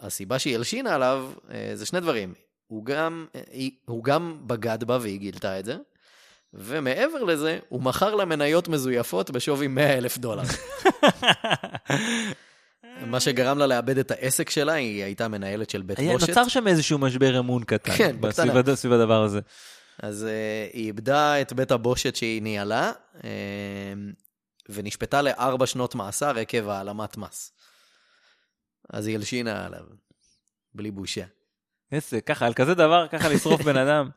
הסיבה 0.00 0.38
שהיא 0.38 0.54
הלשינה 0.54 0.94
עליו 0.94 1.32
אה, 1.50 1.70
זה 1.74 1.86
שני 1.86 2.00
דברים. 2.00 2.34
הוא 2.66 2.84
גם, 2.84 3.26
אה, 3.34 3.40
היא- 3.50 3.78
הוא 3.86 4.04
גם 4.04 4.42
בגד 4.46 4.84
בה 4.84 4.98
והיא 5.00 5.18
גילתה 5.18 5.60
את 5.60 5.64
זה, 5.64 5.76
ומעבר 6.54 7.24
לזה, 7.24 7.58
הוא 7.68 7.82
מכר 7.82 8.14
לה 8.14 8.24
מניות 8.24 8.68
מזויפות 8.68 9.30
בשווי 9.30 9.66
100 9.66 9.98
אלף 9.98 10.18
דולר. 10.18 10.42
מה 13.06 13.20
שגרם 13.20 13.58
לה 13.58 13.66
לאבד 13.66 13.98
את 13.98 14.10
העסק 14.10 14.50
שלה, 14.50 14.72
היא 14.72 15.04
הייתה 15.04 15.28
מנהלת 15.28 15.70
של 15.70 15.82
בית 15.82 15.98
בושת. 16.00 16.28
נוצר 16.28 16.48
שם 16.48 16.68
איזשהו 16.68 16.98
משבר 16.98 17.38
אמון 17.38 17.64
קטן. 17.64 17.96
כן, 17.96 18.16
בקטנה. 18.20 18.76
סביב 18.76 18.92
הדבר 18.92 19.22
הזה. 19.22 19.40
אז 20.02 20.26
uh, 20.26 20.74
היא 20.74 20.86
איבדה 20.86 21.40
את 21.40 21.52
בית 21.52 21.70
הבושת 21.70 22.16
שהיא 22.16 22.42
ניהלה, 22.42 22.92
uh, 23.14 23.22
ונשפטה 24.68 25.22
לארבע 25.22 25.66
שנות 25.66 25.94
מאסר 25.94 26.38
עקב 26.38 26.68
העלמת 26.68 27.16
מס. 27.16 27.52
אז 28.90 29.06
היא 29.06 29.16
הלשינה 29.16 29.66
עליו, 29.66 29.84
בלי 30.74 30.90
בושה. 30.90 31.24
איזה, 31.92 32.20
ככה, 32.20 32.46
על 32.46 32.54
כזה 32.54 32.74
דבר, 32.74 33.06
ככה 33.08 33.28
לשרוף 33.28 33.62
בן 33.62 33.76
אדם. 33.76 34.10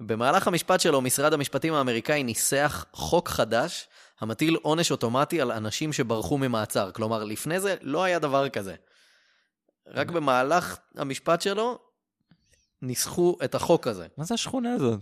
במהלך 0.00 0.48
המשפט 0.48 0.80
שלו, 0.80 1.00
משרד 1.00 1.32
המשפטים 1.32 1.74
האמריקאי 1.74 2.22
ניסח 2.22 2.84
חוק 2.92 3.28
חדש, 3.28 3.88
המטיל 4.20 4.56
עונש 4.62 4.90
אוטומטי 4.90 5.40
על 5.40 5.52
אנשים 5.52 5.92
שברחו 5.92 6.38
ממעצר. 6.38 6.90
כלומר, 6.90 7.24
לפני 7.24 7.60
זה 7.60 7.74
לא 7.80 8.04
היה 8.04 8.18
דבר 8.18 8.48
כזה. 8.48 8.74
רק 9.86 10.10
במהלך 10.10 10.76
המשפט 10.94 11.40
שלו, 11.42 11.78
ניסחו 12.82 13.36
את 13.44 13.54
החוק 13.54 13.86
הזה. 13.86 14.06
מה 14.16 14.24
זה 14.24 14.34
השכונה 14.34 14.72
הזאת? 14.72 15.00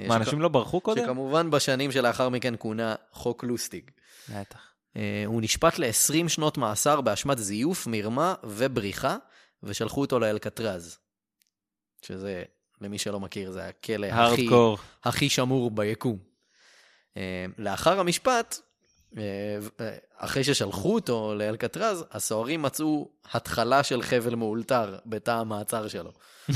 אה, 0.00 0.06
מה, 0.08 0.16
אנשים 0.16 0.40
לא 0.40 0.48
ברחו 0.48 0.80
קודם? 0.80 1.02
שכמובן 1.02 1.50
בשנים 1.50 1.92
שלאחר 1.92 2.28
מכן 2.28 2.54
כונה 2.58 2.94
חוק 3.12 3.44
לוסטיג. 3.44 3.90
בטח. 4.28 4.72
אה, 4.96 5.22
הוא 5.26 5.42
נשפט 5.42 5.78
ל-20 5.78 6.28
שנות 6.28 6.58
מאסר 6.58 7.00
באשמת 7.00 7.38
זיוף, 7.38 7.86
מרמה 7.86 8.34
ובריחה, 8.44 9.16
ושלחו 9.62 10.00
אותו 10.00 10.18
לאלקטרז. 10.18 10.98
שזה, 12.02 12.42
למי 12.80 12.98
שלא 12.98 13.20
מכיר, 13.20 13.52
זה 13.52 13.64
הכלא 13.64 14.06
הכי. 14.06 14.48
הכי 15.04 15.28
שמור 15.28 15.70
ביקום. 15.70 16.18
אה, 17.16 17.46
לאחר 17.58 18.00
המשפט, 18.00 18.58
אה, 19.18 19.22
אה, 19.80 19.96
אחרי 20.16 20.44
ששלחו 20.44 20.94
אותו 20.94 21.34
לאלקטרז, 21.36 22.04
הסוהרים 22.10 22.62
מצאו 22.62 23.10
התחלה 23.32 23.82
של 23.82 24.02
חבל 24.02 24.34
מאולתר 24.34 24.98
בתא 25.06 25.30
המעצר 25.30 25.88
שלו. 25.88 26.12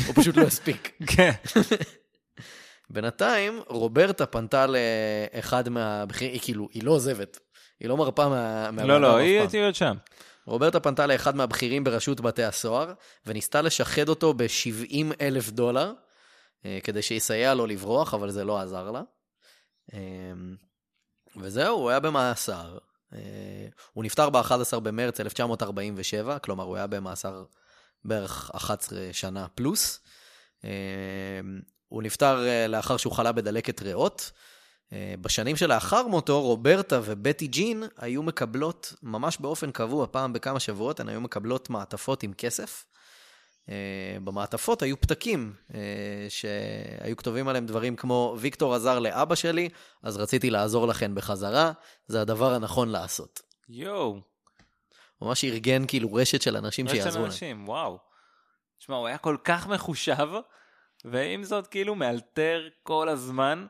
הוא 0.07 0.14
פשוט 0.14 0.37
לא 0.37 0.43
הספיק. 0.43 0.93
כן. 1.16 1.31
בינתיים, 2.91 3.61
רוברטה 3.66 4.27
פנתה 4.27 4.66
לאחד 4.66 5.68
מהבכירים, 5.68 6.33
היא 6.33 6.41
כאילו, 6.43 6.68
היא 6.73 6.85
לא 6.85 6.91
עוזבת. 6.91 7.39
היא 7.81 7.89
לא 7.89 7.97
מרפה 7.97 8.29
מה... 8.29 8.64
לא, 8.66 8.71
מהבן 8.71 9.01
לא, 9.01 9.11
אדם 9.11 9.18
היא. 9.18 9.47
תהיה 9.47 9.64
עוד 9.64 9.75
שם. 9.75 9.97
רוברטה 10.47 10.81
פנתה 10.81 11.07
לאחד 11.07 11.37
מהבכירים 11.37 11.85
בראשות 11.85 12.21
בתי 12.21 12.45
הסוהר, 12.45 12.93
וניסתה 13.27 13.62
לשחד 13.62 14.09
אותו 14.09 14.35
ב-70 14.35 15.14
אלף 15.21 15.51
דולר, 15.51 15.93
כדי 16.85 17.03
שיסייע 17.03 17.55
לו 17.55 17.67
לברוח, 17.67 18.15
אבל 18.15 18.31
זה 18.31 18.45
לא 18.45 18.61
עזר 18.61 18.91
לה. 18.91 19.03
אה, 19.95 19.99
וזהו, 21.37 21.79
הוא 21.79 21.91
היה 21.91 22.01
במאסר. 22.01 22.79
אה, 23.13 23.19
הוא 23.93 24.05
נפטר 24.05 24.31
ב-11 24.31 24.81
במרץ 24.81 25.21
1947, 25.21 26.39
כלומר 26.39 26.65
הוא 26.65 26.77
היה 26.77 26.87
במאסר 26.87 27.45
בערך 28.05 28.51
11 28.55 29.09
שנה 29.13 29.47
פלוס. 29.55 30.01
אה, 30.65 30.71
הוא 31.89 32.03
נפטר 32.03 32.47
אה, 32.47 32.67
לאחר 32.67 32.97
שהוא 32.97 33.13
חלה 33.13 33.33
בדלקת 33.33 33.83
ריאות. 33.83 34.31
אה, 34.93 35.15
בשנים 35.21 35.57
שלאחר 35.57 36.07
מותו, 36.07 36.43
רוברטה 36.43 37.01
ובטי 37.05 37.47
ג'ין 37.47 37.85
היו 37.97 38.23
מקבלות, 38.23 38.95
ממש 39.03 39.39
באופן 39.41 39.71
קבוע, 39.71 40.07
פעם 40.11 40.33
בכמה 40.33 40.61
שבועות, 40.61 41.01
הן 41.01 41.09
היו 41.09 41.21
מקבלות 41.21 41.71
מעטפות 41.71 42.23
עם 42.23 42.33
כסף. 42.33 42.85
אה, 43.69 44.17
במעטפות 44.25 44.83
היו 44.83 45.01
פתקים 45.01 45.55
אה, 45.75 46.27
שהיו 46.29 47.17
כתובים 47.17 47.49
עליהם 47.49 47.67
דברים 47.67 47.97
כמו, 47.97 48.37
ויקטור 48.39 48.75
עזר 48.75 48.99
לאבא 48.99 49.35
שלי, 49.35 49.69
אז 50.03 50.17
רציתי 50.17 50.51
לעזור 50.51 50.89
לכן 50.89 51.15
בחזרה, 51.15 51.73
זה 52.07 52.21
הדבר 52.21 52.55
הנכון 52.55 52.89
לעשות. 52.89 53.43
יואו. 53.69 54.21
ממש 55.23 55.45
ארגן 55.45 55.87
כאילו 55.87 56.15
רשת 56.15 56.43
של 56.43 56.57
אנשים 56.57 56.87
רשת 56.87 56.97
של 56.97 57.03
שיעזרו 57.03 57.23
להם. 57.23 57.31
אנשים, 57.31 57.69
וואו. 57.69 57.99
תשמע, 58.79 58.97
הוא 58.97 59.07
היה 59.07 59.19
כל 59.19 59.37
כך 59.45 59.67
מחושב, 59.67 60.29
ועם 61.05 61.45
זאת 61.45 61.67
כאילו 61.67 61.95
מאלתר 61.95 62.69
כל 62.83 63.09
הזמן. 63.09 63.67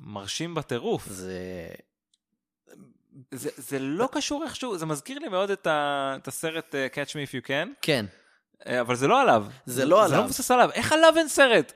מרשים 0.00 0.54
בטירוף. 0.54 1.06
זה... 1.06 1.68
זה, 3.30 3.50
זה 3.56 3.78
לא 3.78 4.08
קשור 4.12 4.44
איכשהו, 4.44 4.78
זה 4.78 4.86
מזכיר 4.86 5.18
לי 5.18 5.28
מאוד 5.28 5.50
את, 5.50 5.66
ה, 5.66 6.14
את 6.22 6.28
הסרט 6.28 6.74
uh, 6.74 6.94
Catch 6.94 7.10
Me 7.10 7.30
If 7.30 7.32
You 7.32 7.48
Can, 7.48 7.68
כן, 7.82 8.06
אבל 8.66 8.94
זה 8.96 9.06
לא 9.06 9.20
עליו. 9.20 9.44
זה 9.66 9.84
לא 9.84 9.96
זה 9.98 10.04
עליו. 10.04 10.18
לא 10.18 10.24
מבוסס 10.24 10.50
עליו. 10.50 10.70
איך 10.74 10.92
עליו 10.92 11.12
אין 11.16 11.28
סרט? 11.28 11.72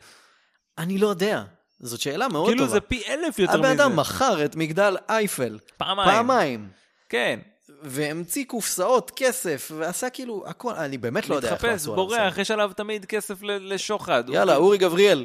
אני 0.79 0.99
לא 0.99 1.09
יודע. 1.09 1.43
זאת 1.81 2.01
שאלה 2.01 2.29
מאוד 2.29 2.47
כאילו 2.49 2.61
טובה. 2.65 2.73
זה 2.73 2.81
פי 2.81 3.03
אלף 3.09 3.39
יותר 3.39 3.55
הבן 3.55 3.73
מזה. 3.73 3.83
אדם 3.83 3.97
מכר 3.97 4.45
את 4.45 4.57
מגדל 4.57 4.97
אייפל 5.09 5.59
פעמיים. 5.77 6.09
פעמיים, 6.11 6.69
כן. 7.09 7.41
והמציא 7.83 8.45
קופסאות 8.45 9.13
כסף, 9.17 9.71
ועשה 9.77 10.11
כאילו 10.11 10.45
הכל, 10.47 10.75
אני 10.75 10.99
באמת 10.99 11.29
לא 11.29 11.35
יודע 11.35 11.49
איך 11.49 11.55
מתחפש, 11.55 11.71
לעשו 11.73 11.93
עליו 11.93 12.05
בורח. 12.07 12.39
יש 12.39 12.51
עליו 12.51 12.71
תמיד 12.77 13.05
כסף 13.05 13.43
לשוחד. 13.43 14.29
הוא- 14.29 14.37
יאללה, 14.37 14.57
אורי 14.57 14.79
גבריאל, 14.79 15.25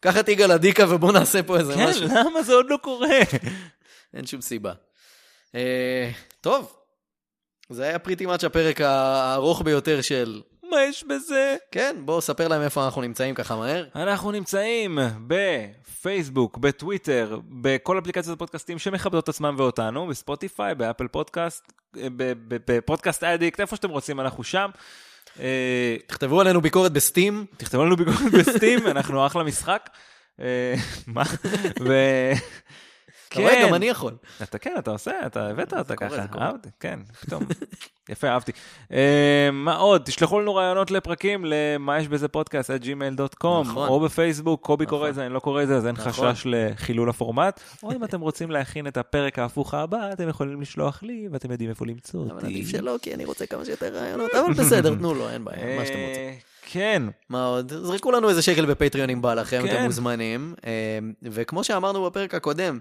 קח 0.00 0.16
את 0.18 0.28
יגאל 0.28 0.50
עדיקה 0.52 0.84
ובוא 0.88 1.12
נעשה 1.12 1.42
פה 1.42 1.58
איזה 1.58 1.74
כן, 1.74 1.88
משהו. 1.88 2.06
למה 2.14 2.42
זה 2.42 2.52
עוד 2.52 2.66
לא 2.68 2.76
קורה? 2.82 3.08
אין 4.14 4.26
שום 4.26 4.40
סיבה. 4.40 4.72
אה, 5.54 6.10
טוב, 6.40 6.76
זה 7.70 7.82
היה 7.84 7.98
פריטי 7.98 8.26
מאץ' 8.26 8.44
הפרק 8.44 8.80
הארוך 8.80 9.62
ביותר 9.62 10.00
של... 10.00 10.40
מה 10.70 10.82
יש 10.82 11.04
בזה? 11.04 11.56
כן, 11.70 11.96
בואו 12.04 12.20
ספר 12.20 12.48
להם 12.48 12.62
איפה 12.62 12.84
אנחנו 12.84 13.02
נמצאים 13.02 13.34
ככה 13.34 13.56
מהר. 13.56 13.84
אנחנו 13.94 14.30
נמצאים 14.30 14.98
בפייסבוק, 15.26 16.58
בטוויטר, 16.58 17.40
בכל 17.48 17.98
אפליקציות 17.98 18.36
הפודקאסטים 18.36 18.78
שמכבדות 18.78 19.28
עצמם 19.28 19.54
ואותנו, 19.58 20.06
בספוטיפיי, 20.06 20.74
ב 20.74 20.80
Apple 20.80 21.08
Podcast, 21.08 21.72
ב- 21.96 22.32
ב 22.48 22.58
Podcast 22.58 23.24
Addict, 23.24 23.60
איפה 23.60 23.76
שאתם 23.76 23.90
רוצים 23.90 24.20
אנחנו 24.20 24.44
שם. 24.44 24.70
אה, 25.40 25.96
תכתבו 26.06 26.40
עלינו 26.40 26.60
ביקורת 26.60 26.92
ב 26.92 27.00
Steam. 27.00 27.46
תכתבו 27.56 27.84
לנו 27.84 27.96
ביקורת 27.96 28.32
ב 28.38 28.45
Steam, 28.45 28.86
אנחנו 28.86 29.26
אחלה 29.26 29.42
משחק. 29.42 29.90
אה, 30.40 30.74
מה? 31.06 31.22
ו... 33.36 33.40
אתה 33.40 33.40
רואה, 33.40 33.66
גם 33.68 33.74
אני 33.74 33.86
יכול. 33.86 34.16
אתה 34.42 34.58
כן, 34.58 34.74
אתה 34.78 34.90
עושה, 34.90 35.12
אתה 35.26 35.46
הבאת 35.46 35.74
אותה 35.74 35.96
קורה, 35.96 36.28
ככה. 36.28 36.38
אהבתי, 36.38 36.68
כן, 36.80 36.98
פתאום. 37.20 37.42
יפה, 38.10 38.28
אהבתי. 38.28 38.52
אה, 38.92 39.48
מה 39.52 39.76
עוד? 39.76 40.02
תשלחו 40.04 40.40
לנו 40.40 40.54
רעיונות 40.54 40.90
לפרקים 40.90 41.44
למה 41.44 41.98
יש 41.98 42.08
בזה 42.08 42.28
פודקאסט, 42.28 42.70
at 42.70 42.82
gmail.com, 42.82 43.46
נכון. 43.64 43.88
או 43.88 44.00
בפייסבוק, 44.00 44.60
קובי 44.66 44.84
נכון. 44.84 44.98
קורא 44.98 45.08
את 45.08 45.14
זה, 45.14 45.26
אני 45.26 45.34
לא 45.34 45.40
קורא 45.40 45.62
את 45.62 45.68
זה, 45.68 45.76
אז 45.76 45.86
אין 45.86 45.94
נכון. 45.98 46.12
חשש 46.32 46.42
לחילול 46.46 47.10
הפורמט. 47.10 47.60
או 47.82 47.92
אם 47.92 48.04
אתם 48.04 48.20
רוצים 48.20 48.50
להכין 48.50 48.86
את 48.86 48.96
הפרק 48.96 49.38
ההפוך 49.38 49.74
הבא, 49.74 50.12
אתם 50.12 50.28
יכולים 50.28 50.60
לשלוח 50.60 51.02
לי, 51.02 51.28
ואתם 51.32 51.50
יודעים 51.50 51.70
איפה 51.70 51.86
למצוא 51.86 52.20
אותי. 52.20 52.32
אבל 52.32 52.46
עדיף 52.46 52.68
שלא, 52.68 52.96
כי 53.02 53.14
אני 53.14 53.24
רוצה 53.24 53.46
כמה 53.46 53.64
שיותר 53.64 53.94
רעיונות, 53.94 54.34
אבל 54.34 54.52
בסדר, 54.52 54.94
תנו 54.94 55.14
לו, 55.14 55.30
אין 55.30 55.44
בעיה, 55.44 55.78
מה 55.78 55.86
שאתם 55.86 55.98
רוצים. 55.98 56.24
אה, 56.24 56.34
כן, 56.72 57.02
מה 57.28 57.46
עוד? 57.46 57.72
זרקו 57.72 58.10
לנו 58.10 58.28
איזה 58.28 58.42
שקל 58.42 58.66
בפטריון 58.66 59.10
אם 59.10 59.22
בא 59.22 59.34
לכם, 59.34 59.62
כן. 59.62 59.74
אתם 59.74 59.82
מוזמנים. 59.82 60.54
אה, 60.66 60.98
וכמו 61.22 61.64
שאמרנו 61.64 62.04
בפרק 62.04 62.34
הקודם, 62.34 62.78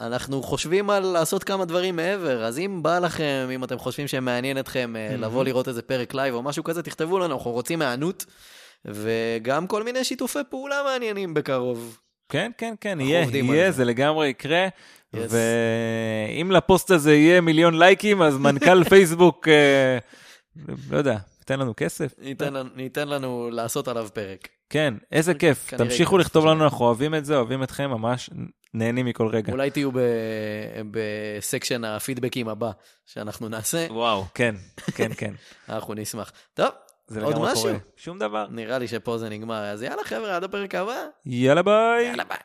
אנחנו 0.00 0.42
חושבים 0.42 0.90
על 0.90 1.02
לעשות 1.06 1.44
כמה 1.44 1.64
דברים 1.64 1.96
מעבר, 1.96 2.44
אז 2.44 2.58
אם 2.58 2.80
בא 2.82 2.98
לכם, 2.98 3.48
אם 3.54 3.64
אתם 3.64 3.78
חושבים 3.78 4.08
שמעניין 4.08 4.58
אתכם 4.58 4.96
אה, 4.96 5.16
לבוא 5.16 5.44
לראות 5.44 5.68
איזה 5.68 5.82
פרק 5.82 6.14
לייב 6.14 6.34
או 6.34 6.42
משהו 6.42 6.64
כזה, 6.64 6.82
תכתבו 6.82 7.18
לנו, 7.18 7.34
אנחנו 7.34 7.50
רוצים 7.50 7.82
היענות, 7.82 8.24
וגם 8.84 9.66
כל 9.66 9.82
מיני 9.82 10.04
שיתופי 10.04 10.38
פעולה 10.50 10.82
מעניינים 10.84 11.34
בקרוב. 11.34 11.98
כן, 12.28 12.50
כן, 12.58 12.74
כן, 12.80 12.98
יהיה, 13.00 13.26
יהיה, 13.32 13.70
זה. 13.70 13.76
זה 13.76 13.84
לגמרי 13.84 14.28
יקרה. 14.28 14.68
Yes. 15.16 15.18
ואם 16.38 16.50
לפוסט 16.50 16.90
הזה 16.90 17.14
יהיה 17.14 17.40
מיליון 17.40 17.78
לייקים, 17.78 18.22
אז 18.22 18.36
מנכ"ל 18.38 18.84
פייסבוק, 18.90 19.48
אה, 19.48 19.98
לא 20.90 20.96
יודע, 20.98 21.16
ייתן 21.38 21.60
לנו 21.60 21.72
כסף. 21.76 22.14
ניתן, 22.18 22.52
לנו- 22.54 22.70
ניתן 22.76 23.08
לנו 23.08 23.48
לעשות 23.52 23.88
עליו 23.88 24.08
פרק. 24.14 24.48
כן, 24.70 24.94
איזה 25.12 25.34
כיף. 25.34 25.74
תמשיכו 25.76 26.18
לכתוב. 26.18 26.46
לנו, 26.46 26.64
אנחנו 26.64 26.84
אוהבים 26.84 27.14
את 27.14 27.24
זה, 27.24 27.36
אוהבים 27.36 27.62
אתכם, 27.62 27.90
ממש 27.90 28.30
נהנים 28.74 29.06
מכל 29.06 29.26
רגע. 29.26 29.52
אולי 29.52 29.70
תהיו 29.70 29.92
ב- 29.92 29.98
בסקשן 30.90 31.84
הפידבקים 31.84 32.48
הבא 32.48 32.70
שאנחנו 33.06 33.48
נעשה, 33.48 33.86
וואו, 33.90 34.24
כן, 34.34 34.54
כן, 34.94 35.10
כן. 35.16 35.34
אנחנו 35.68 35.94
נשמח. 35.94 36.32
טוב, 36.54 36.68
זה 37.06 37.24
עוד 37.24 37.38
משהו? 37.38 37.62
קורה. 37.62 37.74
שום 37.96 38.18
דבר. 38.18 38.46
נראה 38.50 38.78
לי 38.78 38.88
שפה 38.88 39.18
זה 39.18 39.28
נגמר, 39.28 39.64
אז 39.64 39.82
יאללה 39.82 40.02
חבר'ה, 40.04 40.36
עד 40.36 40.44
הפרק 40.44 40.74
הבא. 40.74 41.06
יאללה 41.26 41.62
ביי. 41.62 42.04
יאללה 42.06 42.24
ביי. 42.24 42.38